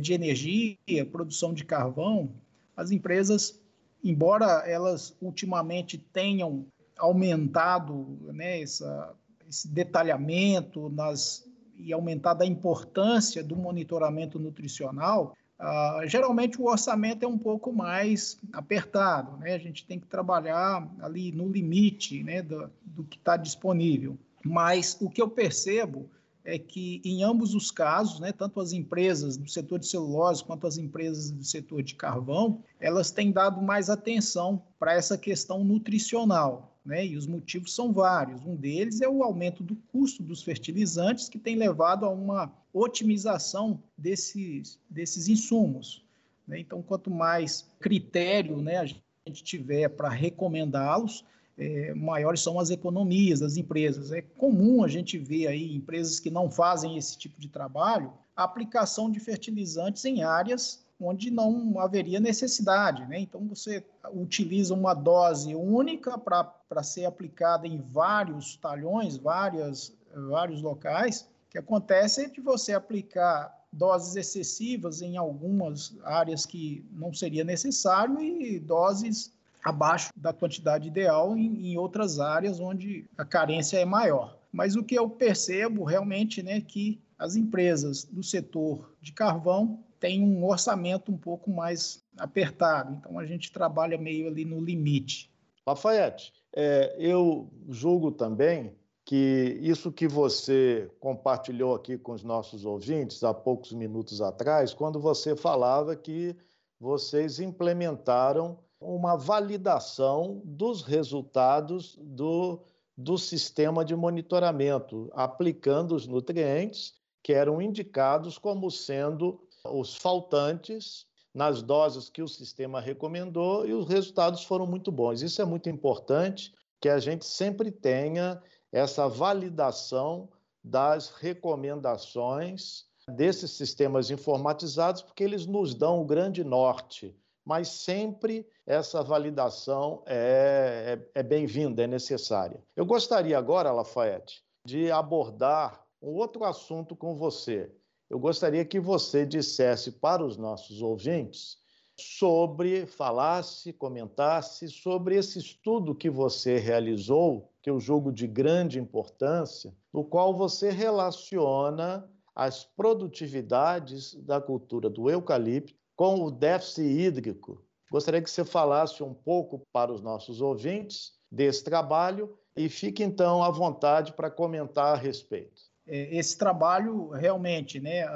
de 0.00 0.12
energia, 0.12 1.06
produção 1.12 1.52
de 1.52 1.64
carvão, 1.64 2.30
as 2.76 2.90
empresas, 2.90 3.61
embora 4.02 4.64
elas 4.66 5.16
ultimamente 5.20 5.98
tenham 5.98 6.66
aumentado 6.98 8.18
né, 8.32 8.60
essa, 8.60 9.14
esse 9.48 9.68
detalhamento 9.68 10.88
nas, 10.90 11.48
e 11.76 11.92
aumentado 11.92 12.42
a 12.42 12.46
importância 12.46 13.42
do 13.42 13.56
monitoramento 13.56 14.38
nutricional, 14.38 15.34
Uh, 15.62 16.08
geralmente 16.08 16.60
o 16.60 16.64
orçamento 16.64 17.24
é 17.24 17.28
um 17.28 17.38
pouco 17.38 17.72
mais 17.72 18.36
apertado, 18.52 19.36
né? 19.36 19.54
A 19.54 19.58
gente 19.58 19.86
tem 19.86 20.00
que 20.00 20.08
trabalhar 20.08 20.90
ali 21.00 21.30
no 21.30 21.48
limite 21.48 22.20
né, 22.24 22.42
do, 22.42 22.68
do 22.84 23.04
que 23.04 23.16
está 23.16 23.36
disponível. 23.36 24.18
Mas 24.44 24.98
o 25.00 25.08
que 25.08 25.22
eu 25.22 25.30
percebo 25.30 26.10
é 26.44 26.58
que 26.58 27.00
em 27.04 27.22
ambos 27.22 27.54
os 27.54 27.70
casos, 27.70 28.20
né, 28.20 28.32
tanto 28.32 28.60
as 28.60 28.72
empresas 28.72 29.36
do 29.36 29.48
setor 29.48 29.78
de 29.78 29.86
celulose 29.86 30.44
quanto 30.44 30.66
as 30.66 30.76
empresas 30.76 31.30
do 31.30 31.44
setor 31.44 31.82
de 31.82 31.94
carvão, 31.94 32.62
elas 32.80 33.10
têm 33.10 33.30
dado 33.30 33.62
mais 33.62 33.88
atenção 33.88 34.62
para 34.78 34.94
essa 34.94 35.16
questão 35.16 35.62
nutricional. 35.62 36.68
Né, 36.84 37.06
e 37.06 37.16
os 37.16 37.28
motivos 37.28 37.72
são 37.72 37.92
vários. 37.92 38.44
Um 38.44 38.56
deles 38.56 39.00
é 39.00 39.08
o 39.08 39.22
aumento 39.22 39.62
do 39.62 39.76
custo 39.92 40.20
dos 40.20 40.42
fertilizantes, 40.42 41.28
que 41.28 41.38
tem 41.38 41.54
levado 41.54 42.04
a 42.04 42.08
uma 42.08 42.52
otimização 42.72 43.80
desses, 43.96 44.80
desses 44.90 45.28
insumos. 45.28 46.04
Né? 46.44 46.58
Então, 46.58 46.82
quanto 46.82 47.08
mais 47.08 47.68
critério 47.78 48.60
né, 48.60 48.78
a 48.78 48.84
gente 48.84 49.44
tiver 49.44 49.88
para 49.90 50.08
recomendá-los, 50.08 51.24
é, 51.58 51.94
maiores 51.94 52.40
são 52.40 52.58
as 52.58 52.70
economias 52.70 53.40
das 53.40 53.56
empresas. 53.56 54.12
É 54.12 54.22
comum 54.22 54.82
a 54.82 54.88
gente 54.88 55.18
ver 55.18 55.48
aí 55.48 55.74
empresas 55.74 56.18
que 56.18 56.30
não 56.30 56.50
fazem 56.50 56.96
esse 56.96 57.16
tipo 57.16 57.40
de 57.40 57.48
trabalho, 57.48 58.12
aplicação 58.34 59.10
de 59.10 59.20
fertilizantes 59.20 60.04
em 60.04 60.22
áreas 60.22 60.82
onde 61.04 61.30
não 61.30 61.78
haveria 61.78 62.20
necessidade. 62.20 63.04
Né? 63.06 63.20
Então, 63.20 63.46
você 63.46 63.84
utiliza 64.12 64.72
uma 64.72 64.94
dose 64.94 65.54
única 65.54 66.16
para 66.16 66.82
ser 66.82 67.04
aplicada 67.04 67.66
em 67.66 67.78
vários 67.78 68.56
talhões, 68.56 69.16
várias, 69.16 69.92
vários 70.28 70.62
locais. 70.62 71.22
O 71.48 71.50
que 71.50 71.58
acontece 71.58 72.24
é 72.24 72.28
de 72.28 72.40
você 72.40 72.72
aplicar 72.72 73.60
doses 73.72 74.16
excessivas 74.16 75.00
em 75.00 75.16
algumas 75.16 75.96
áreas 76.04 76.44
que 76.44 76.84
não 76.92 77.12
seria 77.12 77.42
necessário 77.42 78.20
e 78.20 78.58
doses 78.58 79.31
abaixo 79.62 80.10
da 80.16 80.32
quantidade 80.32 80.88
ideal 80.88 81.36
em, 81.36 81.72
em 81.72 81.78
outras 81.78 82.18
áreas 82.18 82.60
onde 82.60 83.06
a 83.16 83.24
carência 83.24 83.78
é 83.78 83.84
maior. 83.84 84.36
Mas 84.52 84.76
o 84.76 84.82
que 84.82 84.94
eu 84.94 85.08
percebo 85.08 85.84
realmente 85.84 86.42
né, 86.42 86.60
que 86.60 87.00
as 87.18 87.36
empresas 87.36 88.04
do 88.04 88.22
setor 88.22 88.92
de 89.00 89.12
carvão 89.12 89.78
têm 90.00 90.22
um 90.22 90.44
orçamento 90.44 91.12
um 91.12 91.16
pouco 91.16 91.50
mais 91.50 92.02
apertado, 92.18 92.94
então 92.94 93.18
a 93.18 93.24
gente 93.24 93.52
trabalha 93.52 93.96
meio 93.96 94.26
ali 94.26 94.44
no 94.44 94.60
limite. 94.60 95.30
Lafayette, 95.64 96.32
é, 96.54 96.94
eu 96.98 97.48
julgo 97.68 98.10
também 98.10 98.74
que 99.04 99.58
isso 99.60 99.92
que 99.92 100.08
você 100.08 100.90
compartilhou 100.98 101.74
aqui 101.74 101.96
com 101.96 102.12
os 102.12 102.24
nossos 102.24 102.64
ouvintes 102.64 103.22
há 103.22 103.32
poucos 103.32 103.72
minutos 103.72 104.20
atrás, 104.20 104.74
quando 104.74 104.98
você 105.00 105.36
falava 105.36 105.94
que 105.94 106.36
vocês 106.80 107.38
implementaram 107.38 108.58
uma 108.82 109.16
validação 109.16 110.42
dos 110.44 110.82
resultados 110.82 111.96
do, 112.00 112.60
do 112.96 113.16
sistema 113.16 113.84
de 113.84 113.94
monitoramento, 113.94 115.10
aplicando 115.14 115.94
os 115.94 116.06
nutrientes 116.06 116.94
que 117.22 117.32
eram 117.32 117.62
indicados 117.62 118.36
como 118.36 118.70
sendo 118.70 119.40
os 119.64 119.96
faltantes 119.96 121.06
nas 121.32 121.62
doses 121.62 122.10
que 122.10 122.22
o 122.22 122.28
sistema 122.28 122.80
recomendou 122.80 123.66
e 123.66 123.72
os 123.72 123.88
resultados 123.88 124.44
foram 124.44 124.66
muito 124.66 124.90
bons. 124.90 125.22
Isso 125.22 125.40
é 125.40 125.44
muito 125.44 125.68
importante 125.68 126.52
que 126.80 126.88
a 126.88 126.98
gente 126.98 127.24
sempre 127.24 127.70
tenha 127.70 128.42
essa 128.70 129.08
validação 129.08 130.28
das 130.62 131.10
recomendações 131.10 132.84
desses 133.08 133.52
sistemas 133.52 134.10
informatizados, 134.10 135.02
porque 135.02 135.24
eles 135.24 135.46
nos 135.46 135.74
dão 135.74 136.00
o 136.00 136.04
grande 136.04 136.44
norte 136.44 137.16
mas 137.44 137.68
sempre 137.68 138.46
essa 138.66 139.02
validação 139.02 140.02
é, 140.06 140.98
é, 141.14 141.20
é 141.20 141.22
bem-vinda, 141.22 141.82
é 141.82 141.86
necessária. 141.86 142.62
Eu 142.76 142.86
gostaria 142.86 143.36
agora, 143.36 143.72
Lafayette, 143.72 144.42
de 144.64 144.90
abordar 144.90 145.84
um 146.00 146.10
outro 146.14 146.44
assunto 146.44 146.94
com 146.94 147.14
você. 147.16 147.70
Eu 148.08 148.18
gostaria 148.18 148.64
que 148.64 148.78
você 148.78 149.24
dissesse 149.24 149.92
para 149.92 150.24
os 150.24 150.36
nossos 150.36 150.82
ouvintes 150.82 151.56
sobre, 151.98 152.86
falasse, 152.86 153.72
comentasse 153.72 154.68
sobre 154.68 155.16
esse 155.16 155.38
estudo 155.38 155.94
que 155.94 156.10
você 156.10 156.58
realizou, 156.58 157.50
que 157.62 157.70
eu 157.70 157.78
julgo 157.78 158.12
de 158.12 158.26
grande 158.26 158.78
importância, 158.78 159.74
no 159.92 160.04
qual 160.04 160.34
você 160.34 160.70
relaciona 160.70 162.08
as 162.34 162.64
produtividades 162.64 164.14
da 164.14 164.40
cultura 164.40 164.88
do 164.88 165.10
eucalipto 165.10 165.81
com 165.96 166.22
o 166.22 166.30
déficit 166.30 166.82
hídrico. 166.82 167.62
Gostaria 167.90 168.22
que 168.22 168.30
você 168.30 168.44
falasse 168.44 169.02
um 169.02 169.12
pouco 169.12 169.60
para 169.72 169.92
os 169.92 170.00
nossos 170.00 170.40
ouvintes 170.40 171.12
desse 171.30 171.62
trabalho 171.62 172.34
e 172.56 172.68
fique 172.68 173.02
então 173.02 173.42
à 173.42 173.50
vontade 173.50 174.12
para 174.12 174.30
comentar 174.30 174.94
a 174.94 174.96
respeito. 174.96 175.62
É, 175.86 176.16
esse 176.16 176.36
trabalho 176.36 177.10
realmente 177.10 177.80
né, 177.80 178.06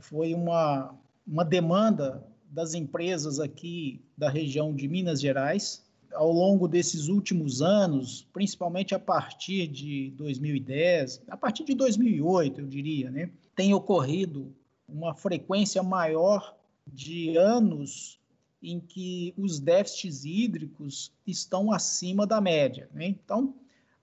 foi 0.00 0.34
uma, 0.34 0.94
uma 1.26 1.44
demanda 1.44 2.24
das 2.50 2.74
empresas 2.74 3.40
aqui 3.40 4.04
da 4.16 4.28
região 4.28 4.74
de 4.74 4.88
Minas 4.88 5.20
Gerais. 5.20 5.84
Ao 6.12 6.32
longo 6.32 6.66
desses 6.66 7.08
últimos 7.08 7.60
anos, 7.60 8.26
principalmente 8.32 8.94
a 8.94 8.98
partir 8.98 9.66
de 9.66 10.10
2010, 10.16 11.22
a 11.28 11.36
partir 11.36 11.64
de 11.64 11.74
2008, 11.74 12.60
eu 12.60 12.66
diria, 12.66 13.10
né, 13.10 13.30
tem 13.54 13.74
ocorrido 13.74 14.54
uma 14.88 15.14
frequência 15.14 15.82
maior 15.82 16.55
de 16.86 17.36
anos 17.36 18.20
em 18.62 18.80
que 18.80 19.34
os 19.36 19.60
déficits 19.60 20.24
hídricos 20.24 21.12
estão 21.26 21.72
acima 21.72 22.26
da 22.26 22.40
média. 22.40 22.88
Né? 22.92 23.06
Então, 23.06 23.54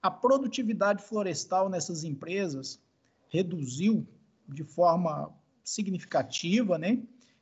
a 0.01 0.11
produtividade 0.11 1.03
florestal 1.03 1.69
nessas 1.69 2.03
empresas 2.03 2.79
reduziu 3.29 4.07
de 4.47 4.63
forma 4.63 5.33
significativa, 5.63 6.77
né? 6.77 7.01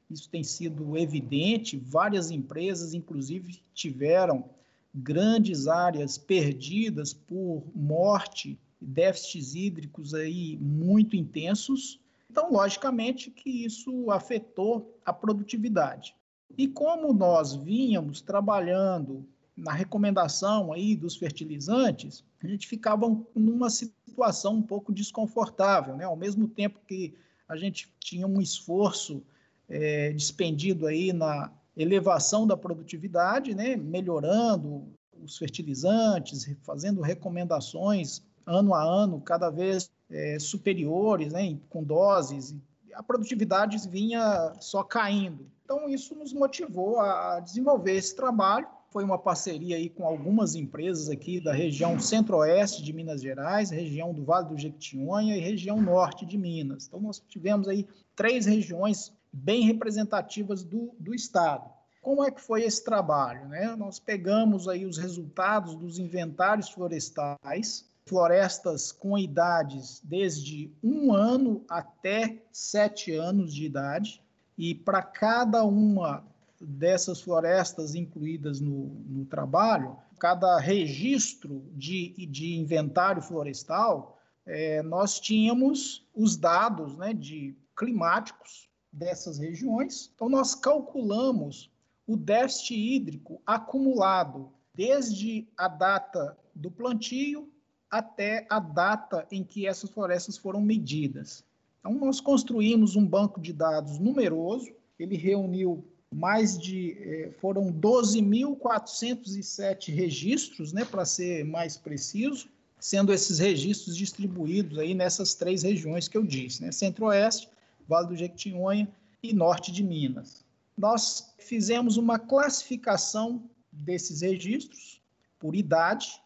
Isso 0.09 0.29
tem 0.29 0.43
sido 0.43 0.97
evidente. 0.97 1.77
Várias 1.77 2.31
empresas, 2.31 2.93
inclusive, 2.93 3.61
tiveram 3.73 4.49
grandes 4.93 5.67
áreas 5.67 6.17
perdidas 6.17 7.13
por 7.13 7.63
morte, 7.73 8.59
déficits 8.79 9.55
hídricos 9.55 10.13
aí 10.13 10.57
muito 10.57 11.15
intensos, 11.15 12.00
então, 12.31 12.49
logicamente 12.49 13.29
que 13.29 13.65
isso 13.65 14.09
afetou 14.09 14.97
a 15.05 15.11
produtividade. 15.11 16.15
E 16.57 16.65
como 16.65 17.13
nós 17.13 17.53
vínhamos 17.53 18.21
trabalhando 18.21 19.27
na 19.55 19.73
recomendação 19.73 20.71
aí 20.71 20.95
dos 20.95 21.17
fertilizantes, 21.17 22.23
a 22.41 22.47
gente 22.47 22.69
ficava 22.69 23.05
numa 23.35 23.69
situação 23.69 24.55
um 24.55 24.61
pouco 24.61 24.93
desconfortável, 24.93 25.97
né? 25.97 26.05
Ao 26.05 26.15
mesmo 26.15 26.47
tempo 26.47 26.79
que 26.87 27.13
a 27.49 27.57
gente 27.57 27.93
tinha 27.99 28.25
um 28.25 28.39
esforço 28.39 29.21
é, 29.67 30.13
despendido 30.13 30.87
aí 30.87 31.11
na 31.11 31.51
elevação 31.75 32.47
da 32.47 32.55
produtividade, 32.55 33.53
né? 33.53 33.75
Melhorando 33.75 34.87
os 35.21 35.37
fertilizantes, 35.37 36.49
fazendo 36.61 37.01
recomendações 37.01 38.21
ano 38.45 38.73
a 38.73 38.81
ano 38.81 39.19
cada 39.19 39.49
vez 39.49 39.91
é, 40.11 40.37
superiores, 40.39 41.31
né, 41.33 41.57
com 41.69 41.83
doses 41.83 42.55
a 42.93 43.03
produtividade 43.03 43.77
vinha 43.89 44.53
só 44.59 44.83
caindo. 44.83 45.49
Então, 45.63 45.87
isso 45.89 46.15
nos 46.15 46.33
motivou 46.33 46.99
a 46.99 47.39
desenvolver 47.39 47.95
esse 47.95 48.15
trabalho. 48.15 48.67
Foi 48.89 49.03
uma 49.03 49.17
parceria 49.17 49.77
aí 49.77 49.89
com 49.89 50.05
algumas 50.05 50.53
empresas 50.53 51.09
aqui 51.09 51.39
da 51.39 51.53
região 51.53 51.97
centro-oeste 51.99 52.83
de 52.83 52.91
Minas 52.91 53.21
Gerais, 53.21 53.69
região 53.69 54.13
do 54.13 54.23
Vale 54.23 54.49
do 54.49 54.57
Jequitinhonha 54.57 55.37
e 55.37 55.39
região 55.39 55.81
norte 55.81 56.25
de 56.25 56.37
Minas. 56.37 56.87
Então, 56.87 56.99
nós 56.99 57.19
tivemos 57.19 57.67
aí 57.67 57.87
três 58.15 58.45
regiões 58.45 59.13
bem 59.31 59.63
representativas 59.63 60.63
do, 60.63 60.93
do 60.99 61.15
estado. 61.15 61.69
Como 62.01 62.23
é 62.23 62.31
que 62.31 62.41
foi 62.41 62.63
esse 62.63 62.83
trabalho? 62.83 63.47
Né? 63.47 63.75
Nós 63.77 63.97
pegamos 63.99 64.67
aí 64.67 64.85
os 64.85 64.97
resultados 64.97 65.75
dos 65.75 65.97
inventários 65.97 66.69
florestais, 66.69 67.89
florestas 68.05 68.91
com 68.91 69.17
idades 69.17 70.01
desde 70.03 70.71
um 70.83 71.13
ano 71.13 71.63
até 71.69 72.43
sete 72.51 73.13
anos 73.13 73.53
de 73.53 73.65
idade, 73.65 74.21
e 74.57 74.75
para 74.75 75.01
cada 75.01 75.63
uma 75.63 76.23
dessas 76.59 77.21
florestas 77.21 77.95
incluídas 77.95 78.59
no, 78.59 78.85
no 79.07 79.25
trabalho, 79.25 79.97
cada 80.19 80.59
registro 80.59 81.65
de, 81.71 82.27
de 82.27 82.55
inventário 82.55 83.21
florestal, 83.21 84.19
é, 84.45 84.83
nós 84.83 85.19
tínhamos 85.19 86.07
os 86.13 86.37
dados 86.37 86.95
né, 86.95 87.13
de 87.13 87.55
climáticos 87.75 88.69
dessas 88.91 89.39
regiões. 89.39 90.11
Então, 90.13 90.29
nós 90.29 90.53
calculamos 90.53 91.71
o 92.05 92.15
déficit 92.15 92.75
hídrico 92.75 93.41
acumulado 93.45 94.51
desde 94.73 95.47
a 95.57 95.67
data 95.67 96.37
do 96.53 96.69
plantio 96.69 97.50
até 97.91 98.47
a 98.49 98.59
data 98.59 99.27
em 99.29 99.43
que 99.43 99.67
essas 99.67 99.89
florestas 99.89 100.37
foram 100.37 100.61
medidas. 100.61 101.43
Então, 101.79 101.93
nós 101.93 102.21
construímos 102.21 102.95
um 102.95 103.05
banco 103.05 103.41
de 103.41 103.51
dados 103.51 103.99
numeroso, 103.99 104.71
ele 104.97 105.17
reuniu 105.17 105.83
mais 106.13 106.57
de. 106.57 106.97
Eh, 106.99 107.31
foram 107.39 107.71
12.407 107.71 109.93
registros, 109.93 110.73
né, 110.73 110.83
para 110.85 111.05
ser 111.05 111.45
mais 111.45 111.77
preciso, 111.77 112.47
sendo 112.79 113.13
esses 113.13 113.39
registros 113.39 113.97
distribuídos 113.97 114.79
aí 114.79 114.93
nessas 114.93 115.33
três 115.35 115.63
regiões 115.63 116.07
que 116.07 116.17
eu 116.17 116.23
disse, 116.23 116.63
né, 116.63 116.71
Centro-Oeste, 116.71 117.49
Vale 117.87 118.07
do 118.07 118.15
Jequitinhonha 118.15 118.87
e 119.21 119.33
Norte 119.33 119.71
de 119.71 119.83
Minas 119.83 120.45
nós 120.81 121.31
fizemos 121.37 121.97
uma 121.97 122.17
classificação 122.17 123.47
desses 123.71 124.21
registros 124.21 124.99
por 125.39 125.55
idade. 125.55 126.19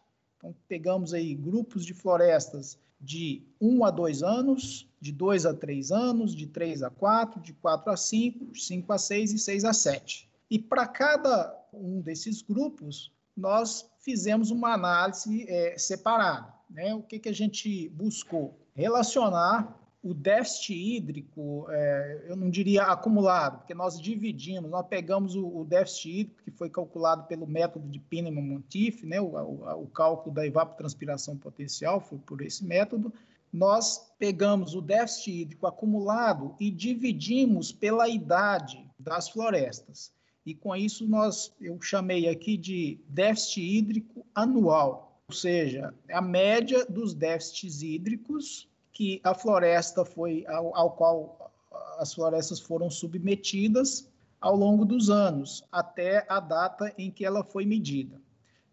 Então, 0.45 0.55
pegamos 0.67 1.11
aí 1.11 1.33
grupos 1.33 1.83
de 1.83 1.93
florestas 1.95 2.77
de 3.01 3.41
1 3.59 3.83
a 3.83 3.89
2 3.89 4.21
anos, 4.21 4.87
de 5.01 5.11
2 5.11 5.47
a 5.47 5.53
3 5.55 5.91
anos, 5.91 6.35
de 6.35 6.45
3 6.45 6.83
a 6.83 6.89
4, 6.91 7.41
de 7.41 7.51
4 7.53 7.91
a 7.91 7.97
5, 7.97 8.45
de 8.51 8.61
5 8.61 8.93
a 8.93 8.97
6 8.97 9.33
e 9.33 9.39
6 9.39 9.65
a 9.65 9.73
7. 9.73 10.29
E 10.51 10.59
para 10.59 10.87
cada 10.87 11.67
um 11.73 11.99
desses 11.99 12.43
grupos, 12.43 13.11
nós 13.35 13.89
fizemos 13.99 14.51
uma 14.51 14.73
análise 14.73 15.45
é, 15.49 15.75
separada. 15.79 16.53
Né? 16.69 16.93
O 16.93 17.01
que, 17.01 17.17
que 17.17 17.29
a 17.29 17.33
gente 17.33 17.89
buscou? 17.89 18.55
Relacionar 18.75 19.75
o 20.05 20.13
déficit 20.13 20.75
hídrico, 20.75 21.65
é, 21.67 22.25
eu 22.27 22.35
não 22.35 22.47
diria 22.47 22.83
acumulado, 22.83 23.57
porque 23.57 23.73
nós 23.73 23.99
dividimos, 23.99 24.69
nós 24.69 24.85
pegamos 24.85 25.35
o, 25.35 25.47
o 25.47 25.65
déficit 25.65 26.19
hídrico 26.19 26.43
que 26.43 26.51
foi 26.51 26.69
calculado 26.69 27.23
pelo 27.23 27.47
método 27.47 27.89
de 27.89 27.97
Pineman-Montiff, 27.97 29.03
né, 29.03 29.19
o, 29.19 29.35
o, 29.35 29.81
o, 29.81 29.87
cálculo 29.87 30.35
da 30.35 30.45
evapotranspiração 30.45 31.35
potencial 31.35 31.99
foi 31.99 32.19
por 32.19 32.41
esse 32.43 32.63
método, 32.63 33.11
nós 33.51 34.13
pegamos 34.19 34.75
o 34.75 34.81
déficit 34.81 35.41
hídrico 35.41 35.65
acumulado 35.65 36.55
e 36.59 36.69
dividimos 36.69 37.71
pela 37.71 38.07
idade 38.07 38.87
das 38.99 39.27
florestas. 39.27 40.13
E 40.45 40.53
com 40.53 40.75
isso 40.75 41.07
nós 41.07 41.51
eu 41.59 41.81
chamei 41.81 42.29
aqui 42.29 42.57
de 42.57 42.99
déficit 43.09 43.61
hídrico 43.61 44.23
anual, 44.35 45.19
ou 45.27 45.33
seja, 45.33 45.95
a 46.11 46.21
média 46.21 46.85
dos 46.85 47.15
déficits 47.15 47.81
hídricos 47.81 48.69
que 48.95 49.19
a 49.25 49.35
floresta 49.35 50.05
foi 50.05 50.45
ao, 50.47 50.73
ao 50.73 50.91
qual 50.91 51.51
as 51.99 52.13
florestas 52.13 52.61
foram 52.61 52.89
submetidas 52.89 54.09
ao 54.39 54.55
longo 54.55 54.85
dos 54.85 55.09
anos, 55.09 55.65
até 55.69 56.25
a 56.29 56.39
data 56.39 56.93
em 56.97 57.11
que 57.11 57.25
ela 57.25 57.43
foi 57.43 57.65
medida. 57.65 58.21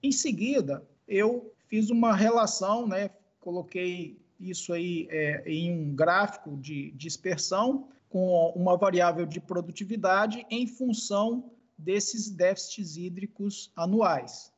Em 0.00 0.12
seguida, 0.12 0.86
eu 1.08 1.52
fiz 1.66 1.90
uma 1.90 2.14
relação, 2.14 2.86
né, 2.86 3.10
coloquei 3.40 4.16
isso 4.38 4.72
aí 4.72 5.08
é, 5.10 5.42
em 5.44 5.72
um 5.72 5.94
gráfico 5.94 6.56
de 6.56 6.92
dispersão 6.92 7.88
com 8.08 8.52
uma 8.54 8.76
variável 8.76 9.26
de 9.26 9.40
produtividade 9.40 10.46
em 10.48 10.68
função 10.68 11.50
desses 11.76 12.30
déficits 12.30 12.96
hídricos 12.96 13.72
anuais. 13.74 14.52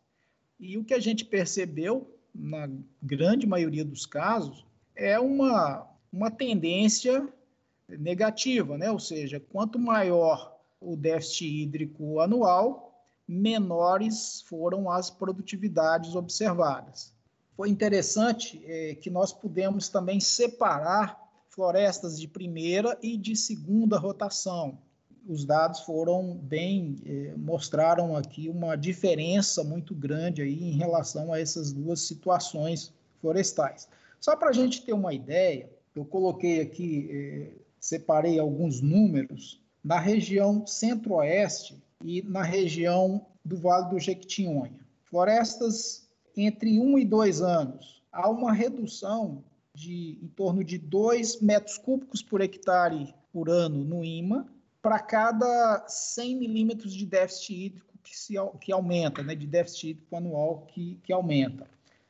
E 0.60 0.76
o 0.76 0.84
que 0.84 0.92
a 0.92 1.00
gente 1.00 1.24
percebeu, 1.24 2.14
na 2.34 2.68
grande 3.02 3.46
maioria 3.46 3.84
dos 3.84 4.04
casos, 4.04 4.66
é 4.94 5.18
uma, 5.18 5.86
uma 6.12 6.30
tendência 6.30 7.28
negativa, 7.88 8.78
né? 8.78 8.90
ou 8.90 8.98
seja, 8.98 9.40
quanto 9.40 9.78
maior 9.78 10.56
o 10.80 10.96
déficit 10.96 11.62
hídrico 11.62 12.20
anual, 12.20 13.04
menores 13.26 14.42
foram 14.42 14.90
as 14.90 15.10
produtividades 15.10 16.14
observadas. 16.14 17.12
Foi 17.56 17.68
interessante 17.68 18.62
é, 18.66 18.94
que 18.94 19.08
nós 19.08 19.32
pudemos 19.32 19.88
também 19.88 20.20
separar 20.20 21.22
florestas 21.48 22.18
de 22.18 22.26
primeira 22.26 22.98
e 23.00 23.16
de 23.16 23.36
segunda 23.36 23.96
rotação. 23.96 24.78
Os 25.26 25.44
dados 25.44 25.80
foram 25.80 26.36
bem, 26.36 26.96
é, 27.06 27.34
mostraram 27.36 28.16
aqui 28.16 28.48
uma 28.48 28.76
diferença 28.76 29.64
muito 29.64 29.94
grande 29.94 30.42
aí 30.42 30.64
em 30.64 30.76
relação 30.76 31.32
a 31.32 31.40
essas 31.40 31.72
duas 31.72 32.00
situações 32.00 32.92
florestais. 33.20 33.88
Só 34.24 34.34
para 34.34 34.48
a 34.48 34.52
gente 34.54 34.80
ter 34.80 34.94
uma 34.94 35.12
ideia, 35.12 35.70
eu 35.94 36.02
coloquei 36.02 36.62
aqui, 36.62 37.10
eh, 37.12 37.52
separei 37.78 38.38
alguns 38.38 38.80
números 38.80 39.60
na 39.84 40.00
região 40.00 40.66
centro-oeste 40.66 41.76
e 42.02 42.22
na 42.22 42.42
região 42.42 43.26
do 43.44 43.58
Vale 43.58 43.90
do 43.90 43.98
Jequitinhonha. 43.98 44.80
Florestas 45.02 46.08
entre 46.34 46.80
1 46.80 47.00
e 47.00 47.04
2 47.04 47.42
anos, 47.42 48.02
há 48.10 48.30
uma 48.30 48.50
redução 48.50 49.44
de 49.74 50.18
em 50.22 50.28
torno 50.28 50.64
de 50.64 50.78
2 50.78 51.42
metros 51.42 51.76
cúbicos 51.76 52.22
por 52.22 52.40
hectare 52.40 53.14
por 53.30 53.50
ano 53.50 53.84
no 53.84 54.02
IMA, 54.02 54.48
para 54.80 55.00
cada 55.00 55.84
100 55.86 56.36
milímetros 56.36 56.94
de 56.94 57.04
déficit 57.04 57.66
hídrico 57.66 57.98
que, 58.02 58.16
se, 58.16 58.36
que 58.58 58.72
aumenta, 58.72 59.22
né, 59.22 59.34
de 59.34 59.46
déficit 59.46 59.90
hídrico 59.90 60.16
anual 60.16 60.64
que, 60.72 60.98
que 61.02 61.12
aumenta. 61.12 61.68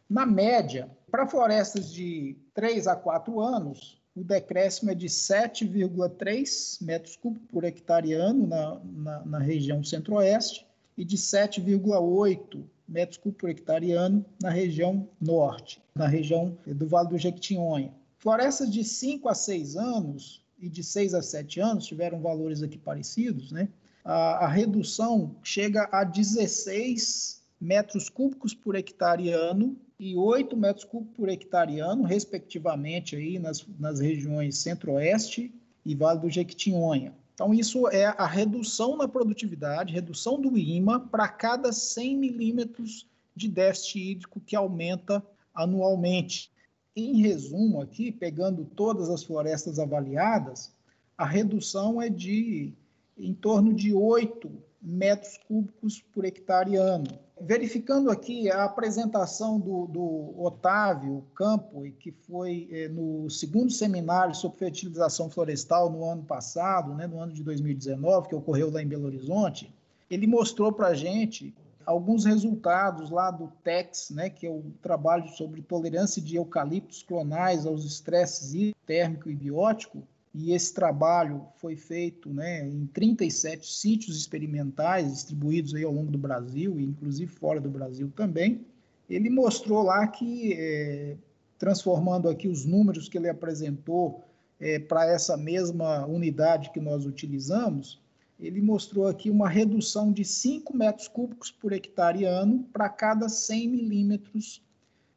Na 0.08 0.24
média, 0.24 0.88
para 1.14 1.28
florestas 1.28 1.92
de 1.92 2.36
3 2.54 2.88
a 2.88 2.96
4 2.96 3.40
anos, 3.40 4.02
o 4.16 4.24
decréscimo 4.24 4.90
é 4.90 4.96
de 4.96 5.06
7,3 5.06 6.84
metros 6.84 7.14
cúbicos 7.14 7.46
por 7.52 7.62
hectare 7.62 8.14
ano 8.14 8.48
na, 8.48 8.80
na, 8.82 9.24
na 9.24 9.38
região 9.38 9.84
centro-oeste 9.84 10.66
e 10.98 11.04
de 11.04 11.16
7,8 11.16 12.64
metros 12.88 13.16
cúbicos 13.16 13.40
por 13.40 13.48
hectare 13.48 13.92
ano 13.92 14.26
na 14.42 14.50
região 14.50 15.08
norte, 15.20 15.80
na 15.94 16.08
região 16.08 16.58
do 16.66 16.88
Vale 16.88 17.10
do 17.10 17.16
Jequitinhonha. 17.16 17.94
Florestas 18.18 18.68
de 18.68 18.82
5 18.82 19.28
a 19.28 19.36
6 19.36 19.76
anos 19.76 20.44
e 20.58 20.68
de 20.68 20.82
6 20.82 21.14
a 21.14 21.22
7 21.22 21.60
anos 21.60 21.86
tiveram 21.86 22.20
valores 22.20 22.60
aqui 22.60 22.76
parecidos, 22.76 23.52
né? 23.52 23.68
A, 24.04 24.46
a 24.46 24.48
redução 24.48 25.36
chega 25.44 25.88
a 25.92 26.02
16 26.02 27.40
metros 27.60 28.08
cúbicos 28.08 28.52
por 28.52 28.74
hectare 28.74 29.30
ano 29.30 29.78
e 29.98 30.16
8 30.16 30.56
metros 30.56 30.84
cúbicos 30.84 31.16
por 31.16 31.28
hectare 31.28 31.80
ano, 31.80 32.02
respectivamente, 32.02 33.16
aí 33.16 33.38
nas, 33.38 33.64
nas 33.78 34.00
regiões 34.00 34.58
centro-oeste 34.58 35.54
e 35.84 35.94
Vale 35.94 36.20
do 36.20 36.30
Jequitinhonha. 36.30 37.14
Então, 37.34 37.52
isso 37.52 37.88
é 37.88 38.06
a 38.06 38.26
redução 38.26 38.96
na 38.96 39.08
produtividade, 39.08 39.92
redução 39.92 40.40
do 40.40 40.56
IMA 40.56 41.00
para 41.00 41.28
cada 41.28 41.72
100 41.72 42.16
milímetros 42.16 43.06
de 43.34 43.48
déficit 43.48 43.98
hídrico 43.98 44.40
que 44.40 44.54
aumenta 44.54 45.24
anualmente. 45.52 46.50
Em 46.94 47.20
resumo, 47.20 47.80
aqui, 47.80 48.12
pegando 48.12 48.64
todas 48.64 49.10
as 49.10 49.24
florestas 49.24 49.80
avaliadas, 49.80 50.72
a 51.18 51.24
redução 51.24 52.00
é 52.00 52.08
de 52.08 52.72
em 53.16 53.32
torno 53.32 53.72
de 53.72 53.92
8 53.92 54.50
metros 54.82 55.38
cúbicos 55.48 56.00
por 56.12 56.24
hectare 56.24 56.76
ano. 56.76 57.06
Verificando 57.46 58.10
aqui 58.10 58.50
a 58.50 58.64
apresentação 58.64 59.60
do, 59.60 59.86
do 59.86 60.34
Otávio 60.42 61.26
Campo, 61.34 61.82
que 61.98 62.10
foi 62.10 62.66
eh, 62.70 62.88
no 62.88 63.28
segundo 63.28 63.70
seminário 63.70 64.34
sobre 64.34 64.58
fertilização 64.58 65.28
florestal 65.28 65.90
no 65.90 66.08
ano 66.08 66.22
passado, 66.22 66.94
né, 66.94 67.06
no 67.06 67.20
ano 67.20 67.34
de 67.34 67.42
2019, 67.42 68.28
que 68.28 68.34
ocorreu 68.34 68.70
lá 68.70 68.82
em 68.82 68.86
Belo 68.86 69.04
Horizonte, 69.04 69.70
ele 70.10 70.26
mostrou 70.26 70.72
para 70.72 70.88
a 70.88 70.94
gente 70.94 71.54
alguns 71.84 72.24
resultados 72.24 73.10
lá 73.10 73.30
do 73.30 73.48
TEX, 73.62 74.08
né, 74.08 74.30
que 74.30 74.46
é 74.46 74.50
o 74.50 74.62
trabalho 74.80 75.28
sobre 75.28 75.60
tolerância 75.60 76.22
de 76.22 76.36
eucaliptos 76.36 77.02
clonais 77.02 77.66
aos 77.66 77.84
estresses 77.84 78.72
térmico 78.86 79.28
e 79.28 79.34
biótico, 79.34 80.02
e 80.34 80.52
esse 80.52 80.74
trabalho 80.74 81.46
foi 81.58 81.76
feito 81.76 82.28
né, 82.28 82.66
em 82.66 82.86
37 82.86 83.72
sítios 83.72 84.16
experimentais 84.16 85.12
distribuídos 85.12 85.74
aí 85.74 85.84
ao 85.84 85.92
longo 85.92 86.10
do 86.10 86.18
Brasil, 86.18 86.80
inclusive 86.80 87.30
fora 87.30 87.60
do 87.60 87.70
Brasil 87.70 88.10
também. 88.16 88.66
Ele 89.08 89.30
mostrou 89.30 89.84
lá 89.84 90.04
que, 90.08 90.54
é, 90.54 91.16
transformando 91.56 92.28
aqui 92.28 92.48
os 92.48 92.64
números 92.64 93.08
que 93.08 93.16
ele 93.16 93.28
apresentou 93.28 94.24
é, 94.58 94.80
para 94.80 95.06
essa 95.06 95.36
mesma 95.36 96.04
unidade 96.04 96.70
que 96.70 96.80
nós 96.80 97.06
utilizamos, 97.06 98.02
ele 98.40 98.60
mostrou 98.60 99.06
aqui 99.06 99.30
uma 99.30 99.48
redução 99.48 100.12
de 100.12 100.24
5 100.24 100.76
metros 100.76 101.06
cúbicos 101.06 101.52
por 101.52 101.72
hectare 101.72 102.24
ano 102.24 102.64
para 102.72 102.88
cada 102.88 103.28
100 103.28 103.68
milímetros 103.68 104.60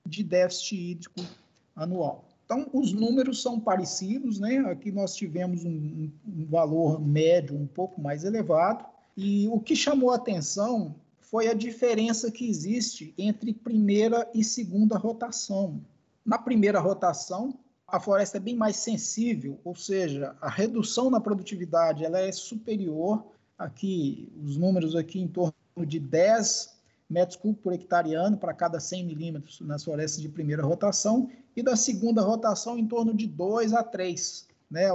de 0.05 0.23
déficit 0.23 0.91
hídrico 0.91 1.21
anual. 1.75 2.26
Então, 2.47 2.65
os 2.71 2.93
números 2.93 3.41
são 3.41 3.59
parecidos, 3.59 4.39
né? 4.39 4.59
Aqui 4.59 4.89
nós 4.89 5.13
tivemos 5.13 5.65
um, 5.65 6.09
um 6.25 6.45
valor 6.45 6.97
médio 6.97 7.57
um 7.57 7.67
pouco 7.67 7.99
mais 7.99 8.23
elevado, 8.23 8.85
e 9.17 9.49
o 9.49 9.59
que 9.59 9.75
chamou 9.75 10.11
a 10.11 10.15
atenção 10.15 10.95
foi 11.19 11.49
a 11.49 11.53
diferença 11.53 12.31
que 12.31 12.47
existe 12.47 13.13
entre 13.17 13.51
primeira 13.51 14.25
e 14.33 14.45
segunda 14.45 14.97
rotação. 14.97 15.81
Na 16.25 16.37
primeira 16.37 16.79
rotação, 16.79 17.53
a 17.85 17.99
floresta 17.99 18.37
é 18.37 18.39
bem 18.39 18.55
mais 18.55 18.77
sensível, 18.77 19.59
ou 19.65 19.75
seja, 19.75 20.33
a 20.39 20.49
redução 20.49 21.09
na 21.09 21.19
produtividade 21.19 22.05
ela 22.05 22.19
é 22.19 22.31
superior, 22.31 23.25
aqui, 23.57 24.31
os 24.41 24.55
números 24.55 24.95
aqui 24.95 25.19
em 25.19 25.27
torno 25.27 25.53
de 25.85 25.99
10 25.99 26.76
metros 27.09 27.37
cúbicos 27.37 27.63
por 27.63 27.73
hectare 27.73 28.13
ano 28.13 28.37
para 28.37 28.53
cada 28.53 28.79
100 28.79 29.05
milímetros 29.05 29.61
nas 29.61 29.83
florestas 29.83 30.21
de 30.21 30.29
primeira 30.29 30.63
rotação 30.63 31.29
e 31.55 31.63
da 31.63 31.75
segunda 31.75 32.21
rotação 32.21 32.77
em 32.77 32.85
torno 32.85 33.13
de 33.13 33.25
2 33.25 33.73
a 33.73 33.83
3, 33.83 34.47
né, 34.69 34.89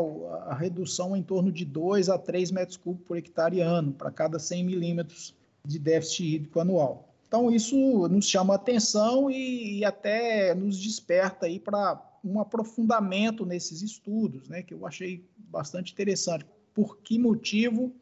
a 0.47 0.55
redução 0.55 1.17
em 1.17 1.23
torno 1.23 1.51
de 1.51 1.65
2 1.65 2.09
a 2.09 2.19
3 2.19 2.51
metros 2.51 2.77
cúbicos 2.77 3.07
por 3.07 3.17
hectare 3.17 3.61
ano 3.61 3.93
para 3.93 4.11
cada 4.11 4.39
100 4.39 4.65
milímetros 4.65 5.35
de 5.65 5.79
déficit 5.79 6.37
hídrico 6.37 6.61
anual. 6.61 7.09
Então 7.27 7.51
isso 7.51 7.77
nos 8.09 8.27
chama 8.27 8.55
atenção 8.55 9.31
e, 9.31 9.79
e 9.79 9.85
até 9.85 10.55
nos 10.55 10.79
desperta 10.79 11.47
aí 11.47 11.59
para 11.59 12.01
um 12.23 12.39
aprofundamento 12.39 13.47
nesses 13.47 13.81
estudos, 13.81 14.49
né, 14.49 14.63
que 14.63 14.75
eu 14.75 14.87
achei 14.87 15.27
bastante 15.37 15.93
interessante. 15.93 16.47
Por 16.75 16.99
que 16.99 17.19
motivo 17.19 17.93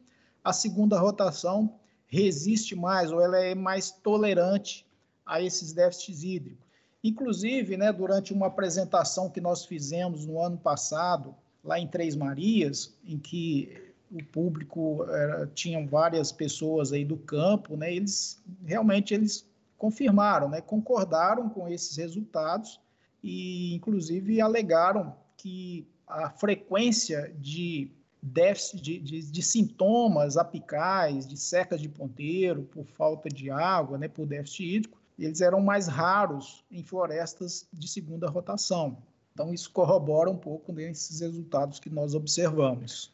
a 0.43 0.51
segunda 0.51 0.99
rotação 0.99 1.79
resiste 2.11 2.75
mais 2.75 3.11
ou 3.11 3.21
ela 3.21 3.39
é 3.39 3.55
mais 3.55 3.89
tolerante 3.89 4.85
a 5.25 5.41
esses 5.41 5.71
déficits 5.71 6.23
hídricos. 6.23 6.65
Inclusive, 7.01 7.77
né, 7.77 7.91
durante 7.91 8.33
uma 8.33 8.47
apresentação 8.47 9.29
que 9.29 9.39
nós 9.39 9.65
fizemos 9.65 10.25
no 10.25 10.39
ano 10.39 10.57
passado, 10.57 11.33
lá 11.63 11.79
em 11.79 11.87
Três 11.87 12.15
Marias, 12.15 12.93
em 13.05 13.17
que 13.17 13.93
o 14.11 14.21
público 14.25 15.05
era, 15.07 15.47
tinham 15.55 15.87
várias 15.87 16.31
pessoas 16.33 16.91
aí 16.91 17.05
do 17.05 17.15
campo, 17.15 17.77
né, 17.77 17.93
eles 17.93 18.43
realmente 18.65 19.13
eles 19.13 19.45
confirmaram, 19.77 20.49
né, 20.49 20.59
concordaram 20.59 21.49
com 21.49 21.67
esses 21.67 21.95
resultados 21.95 22.79
e, 23.23 23.73
inclusive, 23.73 24.41
alegaram 24.41 25.15
que 25.37 25.87
a 26.05 26.29
frequência 26.29 27.33
de 27.39 27.89
déficit 28.21 28.81
de, 28.81 28.99
de, 28.99 29.31
de, 29.31 29.41
sintomas 29.41 30.37
apicais, 30.37 31.27
de 31.27 31.37
secas 31.37 31.81
de 31.81 31.89
ponteiro, 31.89 32.63
por 32.63 32.85
falta 32.85 33.29
de 33.29 33.49
água, 33.49 33.97
né, 33.97 34.07
por 34.07 34.27
déficit 34.27 34.75
hídrico, 34.75 35.01
eles 35.17 35.41
eram 35.41 35.59
mais 35.59 35.87
raros 35.87 36.63
em 36.71 36.83
florestas 36.83 37.67
de 37.71 37.87
segunda 37.87 38.29
rotação. 38.29 38.97
Então, 39.33 39.53
isso 39.53 39.71
corrobora 39.71 40.29
um 40.29 40.37
pouco 40.37 40.71
desses 40.71 41.21
resultados 41.21 41.79
que 41.79 41.89
nós 41.89 42.13
observamos. 42.13 43.11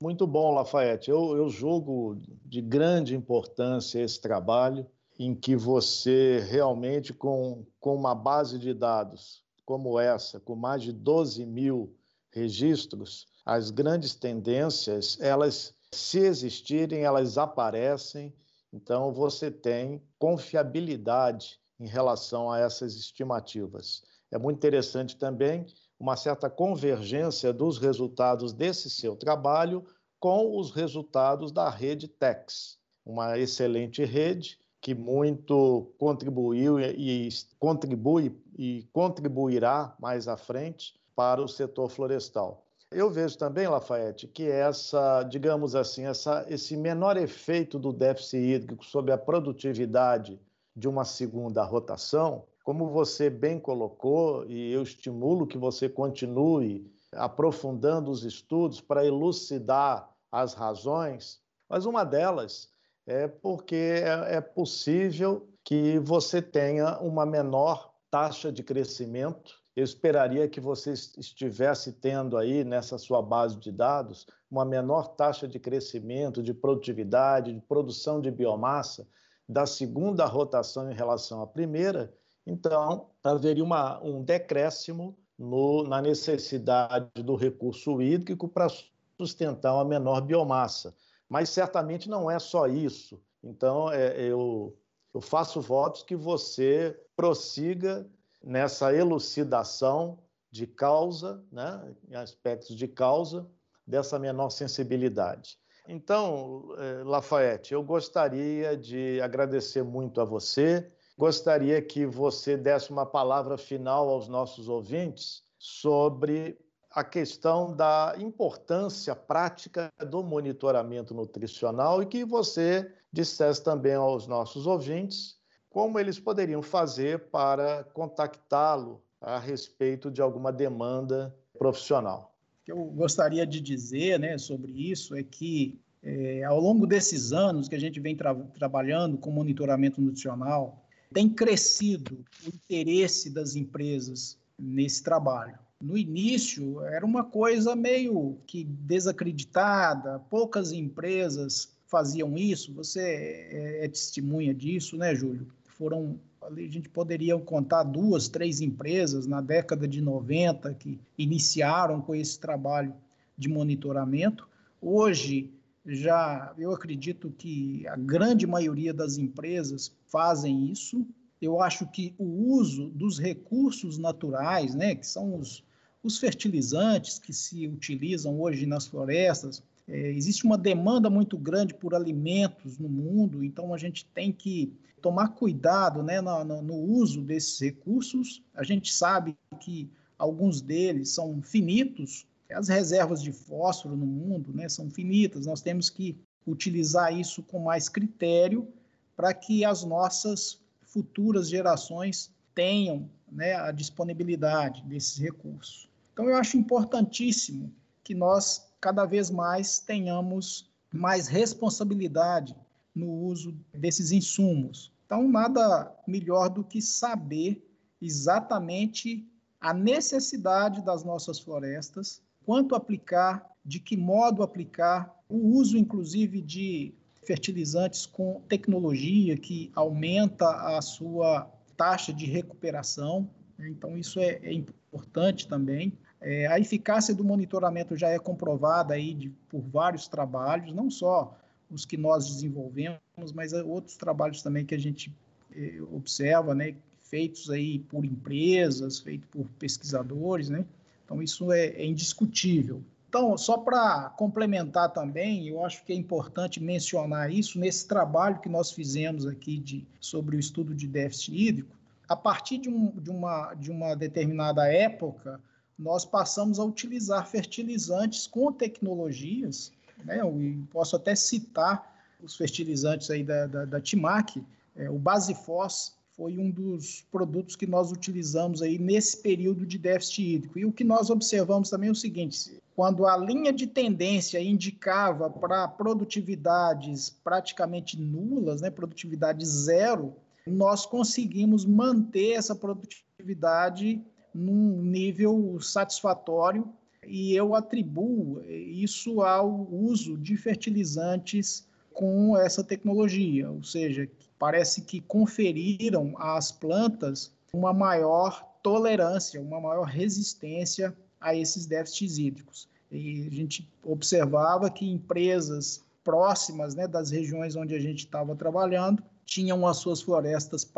Muito 0.00 0.26
bom, 0.26 0.54
Lafayette. 0.54 1.10
Eu, 1.10 1.36
eu 1.36 1.48
julgo 1.48 2.16
de 2.44 2.60
grande 2.60 3.14
importância 3.14 4.00
esse 4.00 4.20
trabalho, 4.20 4.86
em 5.18 5.34
que 5.34 5.54
você 5.54 6.42
realmente, 6.48 7.12
com, 7.12 7.64
com 7.78 7.94
uma 7.94 8.14
base 8.14 8.58
de 8.58 8.72
dados 8.72 9.44
como 9.66 10.00
essa, 10.00 10.40
com 10.40 10.56
mais 10.56 10.82
de 10.82 10.92
12 10.92 11.44
mil 11.44 11.94
registros, 12.30 13.26
as 13.50 13.72
grandes 13.72 14.14
tendências, 14.14 15.18
elas, 15.20 15.74
se 15.90 16.20
existirem, 16.20 17.02
elas 17.02 17.36
aparecem. 17.36 18.32
Então, 18.72 19.12
você 19.12 19.50
tem 19.50 20.00
confiabilidade 20.20 21.58
em 21.80 21.88
relação 21.88 22.48
a 22.48 22.60
essas 22.60 22.94
estimativas. 22.94 24.04
É 24.30 24.38
muito 24.38 24.58
interessante 24.58 25.16
também 25.16 25.66
uma 25.98 26.14
certa 26.14 26.48
convergência 26.48 27.52
dos 27.52 27.76
resultados 27.76 28.52
desse 28.52 28.88
seu 28.88 29.16
trabalho 29.16 29.84
com 30.20 30.56
os 30.56 30.70
resultados 30.70 31.50
da 31.50 31.68
rede 31.68 32.06
TEX, 32.06 32.78
uma 33.04 33.36
excelente 33.36 34.04
rede 34.04 34.60
que 34.80 34.94
muito 34.94 35.92
contribuiu 35.98 36.78
e 36.78 37.28
contribui 37.58 38.40
e 38.56 38.88
contribuirá 38.92 39.92
mais 39.98 40.28
à 40.28 40.36
frente 40.36 40.94
para 41.16 41.42
o 41.42 41.48
setor 41.48 41.90
florestal. 41.90 42.69
Eu 42.92 43.08
vejo 43.08 43.38
também, 43.38 43.68
Lafayette, 43.68 44.26
que 44.26 44.50
essa, 44.50 45.22
digamos 45.22 45.76
assim, 45.76 46.06
essa, 46.06 46.44
esse 46.48 46.76
menor 46.76 47.16
efeito 47.16 47.78
do 47.78 47.92
déficit 47.92 48.38
hídrico 48.38 48.84
sobre 48.84 49.12
a 49.12 49.18
produtividade 49.18 50.40
de 50.74 50.88
uma 50.88 51.04
segunda 51.04 51.62
rotação, 51.62 52.44
como 52.64 52.88
você 52.88 53.30
bem 53.30 53.60
colocou, 53.60 54.44
e 54.46 54.72
eu 54.72 54.82
estimulo 54.82 55.46
que 55.46 55.56
você 55.56 55.88
continue 55.88 56.92
aprofundando 57.12 58.10
os 58.10 58.24
estudos 58.24 58.80
para 58.80 59.06
elucidar 59.06 60.10
as 60.32 60.54
razões, 60.54 61.40
mas 61.68 61.86
uma 61.86 62.02
delas 62.02 62.70
é 63.06 63.28
porque 63.28 64.02
é, 64.04 64.36
é 64.36 64.40
possível 64.40 65.48
que 65.64 66.00
você 66.00 66.42
tenha 66.42 66.98
uma 66.98 67.24
menor 67.24 67.92
taxa 68.10 68.50
de 68.50 68.64
crescimento 68.64 69.59
eu 69.76 69.84
esperaria 69.84 70.48
que 70.48 70.60
você 70.60 70.92
estivesse 70.92 71.92
tendo 71.92 72.36
aí 72.36 72.64
nessa 72.64 72.98
sua 72.98 73.22
base 73.22 73.56
de 73.56 73.70
dados 73.70 74.26
uma 74.50 74.64
menor 74.64 75.08
taxa 75.08 75.46
de 75.46 75.58
crescimento, 75.58 76.42
de 76.42 76.52
produtividade, 76.52 77.52
de 77.52 77.60
produção 77.60 78.20
de 78.20 78.30
biomassa 78.30 79.06
da 79.48 79.66
segunda 79.66 80.26
rotação 80.26 80.90
em 80.90 80.94
relação 80.94 81.42
à 81.42 81.46
primeira, 81.46 82.12
então 82.46 83.10
haveria 83.22 83.64
uma, 83.64 84.02
um 84.02 84.22
decréscimo 84.22 85.16
no, 85.38 85.82
na 85.84 86.00
necessidade 86.00 87.22
do 87.22 87.34
recurso 87.34 88.00
hídrico 88.00 88.48
para 88.48 88.68
sustentar 89.16 89.74
uma 89.74 89.84
menor 89.84 90.20
biomassa. 90.20 90.94
Mas 91.28 91.48
certamente 91.48 92.08
não 92.08 92.30
é 92.30 92.38
só 92.38 92.66
isso. 92.66 93.20
Então, 93.42 93.90
é, 93.90 94.20
eu, 94.20 94.76
eu 95.14 95.20
faço 95.20 95.60
votos 95.60 96.02
que 96.02 96.14
você 96.14 96.98
prossiga 97.16 98.06
nessa 98.42 98.94
elucidação 98.94 100.18
de 100.50 100.66
causa, 100.66 101.44
né, 101.52 101.94
aspectos 102.14 102.74
de 102.74 102.88
causa, 102.88 103.48
dessa 103.86 104.18
menor 104.18 104.50
sensibilidade. 104.50 105.58
Então, 105.88 106.74
eh, 106.78 107.02
Lafayette, 107.04 107.74
eu 107.74 107.82
gostaria 107.82 108.76
de 108.76 109.20
agradecer 109.20 109.82
muito 109.82 110.20
a 110.20 110.24
você, 110.24 110.88
gostaria 111.18 111.82
que 111.82 112.06
você 112.06 112.56
desse 112.56 112.90
uma 112.90 113.04
palavra 113.04 113.58
final 113.58 114.08
aos 114.08 114.28
nossos 114.28 114.68
ouvintes 114.68 115.42
sobre 115.58 116.58
a 116.90 117.04
questão 117.04 117.74
da 117.74 118.14
importância 118.18 119.14
prática 119.14 119.92
do 120.08 120.22
monitoramento 120.22 121.14
nutricional 121.14 122.02
e 122.02 122.06
que 122.06 122.24
você 122.24 122.92
dissesse 123.12 123.62
também 123.62 123.94
aos 123.94 124.26
nossos 124.26 124.66
ouvintes 124.66 125.39
como 125.70 125.98
eles 125.98 126.18
poderiam 126.18 126.60
fazer 126.60 127.20
para 127.30 127.84
contactá-lo 127.94 129.00
a 129.20 129.38
respeito 129.38 130.10
de 130.10 130.20
alguma 130.20 130.52
demanda 130.52 131.34
profissional. 131.56 132.34
O 132.62 132.64
que 132.64 132.72
eu 132.72 132.84
gostaria 132.86 133.46
de 133.46 133.60
dizer 133.60 134.18
né, 134.18 134.36
sobre 134.36 134.72
isso 134.72 135.14
é 135.14 135.22
que, 135.22 135.80
é, 136.02 136.42
ao 136.44 136.60
longo 136.60 136.86
desses 136.86 137.32
anos 137.32 137.68
que 137.68 137.74
a 137.74 137.80
gente 137.80 138.00
vem 138.00 138.16
tra 138.16 138.34
trabalhando 138.34 139.16
com 139.16 139.30
monitoramento 139.30 140.00
nutricional, 140.00 140.84
tem 141.12 141.28
crescido 141.28 142.24
o 142.44 142.48
interesse 142.48 143.30
das 143.30 143.54
empresas 143.54 144.38
nesse 144.58 145.02
trabalho. 145.02 145.58
No 145.80 145.96
início, 145.96 146.82
era 146.84 147.06
uma 147.06 147.24
coisa 147.24 147.74
meio 147.74 148.38
que 148.46 148.64
desacreditada, 148.64 150.18
poucas 150.30 150.72
empresas 150.72 151.70
faziam 151.86 152.36
isso, 152.36 152.72
você 152.74 153.00
é, 153.00 153.84
é 153.84 153.88
testemunha 153.88 154.54
disso, 154.54 154.96
né, 154.96 155.14
Júlio? 155.14 155.50
Foram 155.80 156.20
ali 156.42 156.66
a 156.66 156.70
gente 156.70 156.90
poderia 156.90 157.38
contar 157.38 157.84
duas, 157.84 158.28
três 158.28 158.60
empresas 158.60 159.26
na 159.26 159.40
década 159.40 159.88
de 159.88 160.02
90 160.02 160.74
que 160.74 161.00
iniciaram 161.16 162.02
com 162.02 162.14
esse 162.14 162.38
trabalho 162.38 162.92
de 163.36 163.48
monitoramento. 163.48 164.46
Hoje 164.78 165.50
já 165.86 166.52
eu 166.58 166.72
acredito 166.72 167.30
que 167.30 167.88
a 167.88 167.96
grande 167.96 168.46
maioria 168.46 168.92
das 168.92 169.16
empresas 169.16 169.90
fazem 170.06 170.70
isso. 170.70 171.06
Eu 171.40 171.62
acho 171.62 171.86
que 171.86 172.14
o 172.18 172.52
uso 172.52 172.90
dos 172.90 173.18
recursos 173.18 173.96
naturais, 173.96 174.74
né, 174.74 174.94
que 174.94 175.06
são 175.06 175.34
os, 175.38 175.64
os 176.02 176.18
fertilizantes 176.18 177.18
que 177.18 177.32
se 177.32 177.66
utilizam 177.66 178.38
hoje 178.38 178.66
nas 178.66 178.86
florestas, 178.86 179.62
é, 179.88 180.10
existe 180.12 180.44
uma 180.44 180.58
demanda 180.58 181.10
muito 181.10 181.36
grande 181.36 181.74
por 181.74 181.94
alimentos 181.94 182.78
no 182.78 182.88
mundo, 182.88 183.44
então 183.44 183.74
a 183.74 183.78
gente 183.78 184.06
tem 184.06 184.32
que 184.32 184.72
tomar 185.00 185.28
cuidado 185.28 186.02
né, 186.02 186.20
no, 186.20 186.62
no, 186.62 186.74
uso 186.74 187.22
desses 187.22 187.58
recursos. 187.60 188.42
A 188.54 188.62
gente 188.62 188.92
sabe 188.92 189.36
que 189.60 189.90
alguns 190.18 190.60
deles 190.60 191.10
são 191.10 191.42
finitos, 191.42 192.26
as 192.50 192.68
reservas 192.68 193.22
de 193.22 193.32
fósforo 193.32 193.96
no 193.96 194.06
mundo 194.06 194.52
né, 194.52 194.68
são 194.68 194.90
finitas, 194.90 195.46
nós 195.46 195.62
temos 195.62 195.88
que 195.88 196.18
utilizar 196.46 197.16
isso 197.16 197.42
com 197.42 197.60
mais 197.60 197.88
critério 197.88 198.68
para 199.16 199.32
que 199.32 199.64
as 199.64 199.84
nossas 199.84 200.60
futuras 200.82 201.48
gerações 201.48 202.30
tenham 202.54 203.08
né, 203.30 203.54
a 203.54 203.70
disponibilidade 203.70 204.82
desses 204.82 205.18
recursos. 205.18 205.88
Então, 206.12 206.28
eu 206.28 206.36
acho 206.36 206.56
importantíssimo 206.56 207.72
que 208.02 208.14
nós 208.14 208.69
cada 208.80 209.04
vez 209.04 209.30
mais 209.30 209.78
tenhamos 209.78 210.70
mais 210.92 211.28
responsabilidade 211.28 212.56
no 212.94 213.10
uso 213.10 213.54
desses 213.72 214.10
insumos. 214.10 214.92
Então, 215.06 215.28
nada 215.28 215.92
melhor 216.06 216.48
do 216.48 216.64
que 216.64 216.80
saber 216.80 217.64
exatamente 218.00 219.26
a 219.60 219.74
necessidade 219.74 220.82
das 220.84 221.04
nossas 221.04 221.38
florestas, 221.38 222.22
quanto 222.44 222.74
aplicar, 222.74 223.46
de 223.64 223.78
que 223.78 223.96
modo 223.96 224.42
aplicar, 224.42 225.14
o 225.28 225.36
uso, 225.58 225.76
inclusive, 225.76 226.40
de 226.40 226.94
fertilizantes 227.24 228.06
com 228.06 228.40
tecnologia 228.48 229.36
que 229.36 229.70
aumenta 229.74 230.48
a 230.76 230.80
sua 230.80 231.48
taxa 231.76 232.12
de 232.12 232.24
recuperação. 232.24 233.28
Então, 233.58 233.96
isso 233.98 234.18
é, 234.18 234.40
é 234.42 234.52
importante 234.52 235.46
também. 235.46 235.92
É, 236.20 236.46
a 236.46 236.58
eficácia 236.58 237.14
do 237.14 237.24
monitoramento 237.24 237.96
já 237.96 238.08
é 238.08 238.18
comprovada 238.18 238.94
aí 238.94 239.14
de, 239.14 239.30
por 239.48 239.60
vários 239.60 240.06
trabalhos, 240.06 240.72
não 240.72 240.90
só 240.90 241.36
os 241.70 241.86
que 241.86 241.96
nós 241.96 242.26
desenvolvemos, 242.26 243.00
mas 243.34 243.52
outros 243.52 243.96
trabalhos 243.96 244.42
também 244.42 244.64
que 244.64 244.74
a 244.74 244.78
gente 244.78 245.14
é, 245.54 245.80
observa, 245.92 246.54
né, 246.54 246.74
feitos 247.04 247.48
aí 247.50 247.78
por 247.78 248.04
empresas, 248.04 248.98
feitos 248.98 249.28
por 249.30 249.46
pesquisadores, 249.58 250.48
né? 250.48 250.64
Então 251.04 251.22
isso 251.22 251.50
é, 251.50 251.66
é 251.68 251.84
indiscutível. 251.84 252.82
Então, 253.08 253.36
só 253.36 253.58
para 253.58 254.10
complementar 254.10 254.92
também, 254.92 255.48
eu 255.48 255.64
acho 255.64 255.84
que 255.84 255.92
é 255.92 255.96
importante 255.96 256.62
mencionar 256.62 257.32
isso 257.32 257.58
nesse 257.58 257.88
trabalho 257.88 258.38
que 258.38 258.48
nós 258.48 258.70
fizemos 258.70 259.26
aqui 259.26 259.58
de, 259.58 259.84
sobre 259.98 260.36
o 260.36 260.38
estudo 260.38 260.72
de 260.72 260.86
déficit 260.86 261.34
hídrico. 261.34 261.76
A 262.08 262.14
partir 262.14 262.58
de, 262.58 262.68
um, 262.68 262.92
de, 262.92 263.10
uma, 263.10 263.54
de 263.54 263.68
uma 263.68 263.96
determinada 263.96 264.72
época, 264.72 265.40
nós 265.80 266.04
passamos 266.04 266.60
a 266.60 266.64
utilizar 266.64 267.26
fertilizantes 267.26 268.26
com 268.26 268.52
tecnologias, 268.52 269.72
né? 270.04 270.20
Eu 270.20 270.38
posso 270.70 270.94
até 270.94 271.14
citar 271.14 271.98
os 272.22 272.36
fertilizantes 272.36 273.10
aí 273.10 273.24
da, 273.24 273.46
da, 273.46 273.64
da 273.64 273.80
Timac, 273.80 274.44
é, 274.76 274.90
o 274.90 274.98
Basifós 274.98 275.94
foi 276.14 276.36
um 276.36 276.50
dos 276.50 277.02
produtos 277.10 277.56
que 277.56 277.66
nós 277.66 277.90
utilizamos 277.90 278.60
aí 278.60 278.78
nesse 278.78 279.16
período 279.22 279.64
de 279.64 279.78
déficit 279.78 280.34
hídrico. 280.34 280.58
E 280.58 280.66
o 280.66 280.72
que 280.72 280.84
nós 280.84 281.08
observamos 281.08 281.70
também 281.70 281.88
é 281.88 281.92
o 281.92 281.94
seguinte, 281.94 282.60
quando 282.76 283.06
a 283.06 283.16
linha 283.16 283.50
de 283.50 283.66
tendência 283.66 284.38
indicava 284.38 285.30
para 285.30 285.66
produtividades 285.66 287.08
praticamente 287.24 287.98
nulas, 287.98 288.60
né, 288.60 288.70
produtividade 288.70 289.46
zero, 289.46 290.14
nós 290.46 290.84
conseguimos 290.84 291.64
manter 291.64 292.32
essa 292.32 292.54
produtividade 292.54 294.04
num 294.34 294.82
nível 294.82 295.60
satisfatório 295.60 296.68
e 297.06 297.34
eu 297.34 297.54
atribuo 297.54 298.42
isso 298.48 299.22
ao 299.22 299.66
uso 299.72 300.18
de 300.18 300.36
fertilizantes 300.36 301.66
com 301.92 302.36
essa 302.36 302.62
tecnologia, 302.62 303.50
ou 303.50 303.62
seja, 303.62 304.08
parece 304.38 304.82
que 304.82 305.00
conferiram 305.00 306.14
às 306.18 306.52
plantas 306.52 307.32
uma 307.52 307.72
maior 307.72 308.42
tolerância, 308.62 309.40
uma 309.40 309.60
maior 309.60 309.84
resistência 309.84 310.96
a 311.20 311.34
esses 311.34 311.66
déficits 311.66 312.18
hídricos. 312.18 312.68
E 312.90 313.26
a 313.26 313.34
gente 313.34 313.68
observava 313.84 314.70
que 314.70 314.88
empresas 314.88 315.82
próximas 316.02 316.74
né, 316.74 316.86
das 316.86 317.10
regiões 317.10 317.56
onde 317.56 317.74
a 317.74 317.80
gente 317.80 318.00
estava 318.00 318.34
trabalhando 318.34 319.02
tinham 319.26 319.66
as 319.66 319.76
suas 319.76 320.02
florestas 320.02 320.68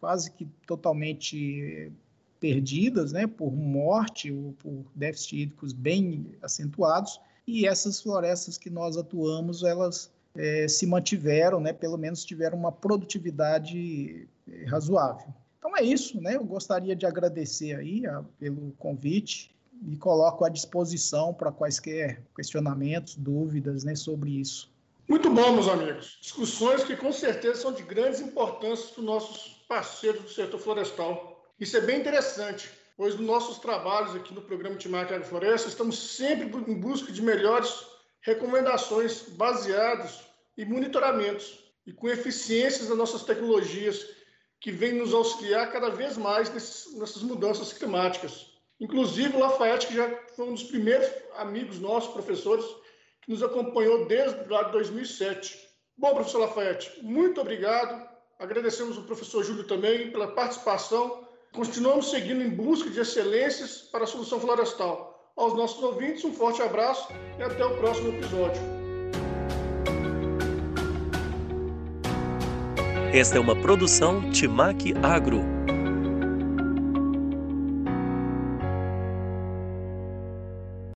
quase 0.00 0.30
que 0.32 0.46
totalmente 0.66 1.92
perdidas, 2.42 3.12
né, 3.12 3.24
por 3.24 3.52
morte 3.52 4.32
ou 4.32 4.52
por 4.54 4.84
déficits 4.96 5.32
hídricos 5.32 5.72
bem 5.72 6.26
acentuados, 6.42 7.20
e 7.46 7.68
essas 7.68 8.02
florestas 8.02 8.58
que 8.58 8.68
nós 8.68 8.96
atuamos, 8.96 9.62
elas 9.62 10.10
é, 10.34 10.66
se 10.66 10.84
mantiveram, 10.84 11.60
né, 11.60 11.72
pelo 11.72 11.96
menos 11.96 12.24
tiveram 12.24 12.58
uma 12.58 12.72
produtividade 12.72 14.26
é, 14.50 14.64
razoável. 14.64 15.32
Então 15.56 15.76
é 15.76 15.84
isso, 15.84 16.20
né? 16.20 16.34
Eu 16.34 16.42
gostaria 16.42 16.96
de 16.96 17.06
agradecer 17.06 17.76
aí 17.76 18.04
a, 18.06 18.24
pelo 18.40 18.72
convite 18.72 19.54
e 19.88 19.96
coloco 19.96 20.44
à 20.44 20.48
disposição 20.48 21.32
para 21.32 21.52
quaisquer 21.52 22.24
questionamentos, 22.34 23.14
dúvidas, 23.14 23.84
né, 23.84 23.94
sobre 23.94 24.30
isso. 24.40 24.68
Muito 25.08 25.30
bom, 25.30 25.52
meus 25.52 25.68
amigos. 25.68 26.18
Discussões 26.20 26.82
que 26.82 26.96
com 26.96 27.12
certeza 27.12 27.60
são 27.60 27.72
de 27.72 27.84
grandes 27.84 28.20
importância 28.20 28.88
para 28.88 29.00
os 29.00 29.06
nossos 29.06 29.64
parceiros 29.68 30.22
do 30.22 30.28
setor 30.28 30.58
florestal. 30.58 31.31
Isso 31.58 31.76
é 31.76 31.80
bem 31.80 32.00
interessante, 32.00 32.70
pois 32.96 33.14
nos 33.14 33.26
nossos 33.26 33.58
trabalhos 33.58 34.14
aqui 34.14 34.34
no 34.34 34.42
programa 34.42 34.76
Timac 34.76 35.12
Agrofloresta, 35.12 35.68
estamos 35.68 36.16
sempre 36.16 36.46
em 36.46 36.74
busca 36.74 37.12
de 37.12 37.22
melhores 37.22 37.86
recomendações 38.20 39.22
baseadas 39.30 40.20
em 40.56 40.64
monitoramentos 40.64 41.58
e 41.86 41.92
com 41.92 42.08
eficiências 42.08 42.88
das 42.88 42.96
nossas 42.96 43.22
tecnologias 43.22 44.06
que 44.60 44.70
vêm 44.70 44.92
nos 44.92 45.12
auxiliar 45.12 45.72
cada 45.72 45.90
vez 45.90 46.16
mais 46.16 46.52
nesses, 46.52 46.96
nessas 46.96 47.22
mudanças 47.22 47.72
climáticas. 47.72 48.52
Inclusive, 48.80 49.36
o 49.36 49.40
Lafayette, 49.40 49.88
que 49.88 49.96
já 49.96 50.08
foi 50.36 50.46
um 50.46 50.54
dos 50.54 50.64
primeiros 50.64 51.08
amigos 51.36 51.78
nossos, 51.80 52.12
professores, 52.12 52.64
que 53.20 53.30
nos 53.30 53.42
acompanhou 53.42 54.06
desde 54.06 54.48
lá 54.48 54.64
de 54.64 54.72
2007. 54.72 55.58
Bom, 55.96 56.14
professor 56.14 56.38
Lafayette, 56.38 57.02
muito 57.02 57.40
obrigado. 57.40 58.08
Agradecemos 58.38 58.98
o 58.98 59.02
professor 59.02 59.44
Júlio 59.44 59.64
também 59.64 60.10
pela 60.10 60.28
participação 60.28 61.26
Continuamos 61.52 62.10
seguindo 62.10 62.42
em 62.42 62.48
busca 62.48 62.88
de 62.88 62.98
excelências 62.98 63.76
para 63.92 64.04
a 64.04 64.06
solução 64.06 64.40
florestal. 64.40 65.30
Aos 65.36 65.54
nossos 65.54 65.82
ouvintes, 65.82 66.24
um 66.24 66.32
forte 66.32 66.62
abraço 66.62 67.08
e 67.38 67.42
até 67.42 67.62
o 67.62 67.76
próximo 67.76 68.08
episódio. 68.08 68.62
Esta 73.12 73.36
é 73.36 73.40
uma 73.40 73.54
produção 73.54 74.30
Timac 74.30 74.94
Agro 75.02 75.42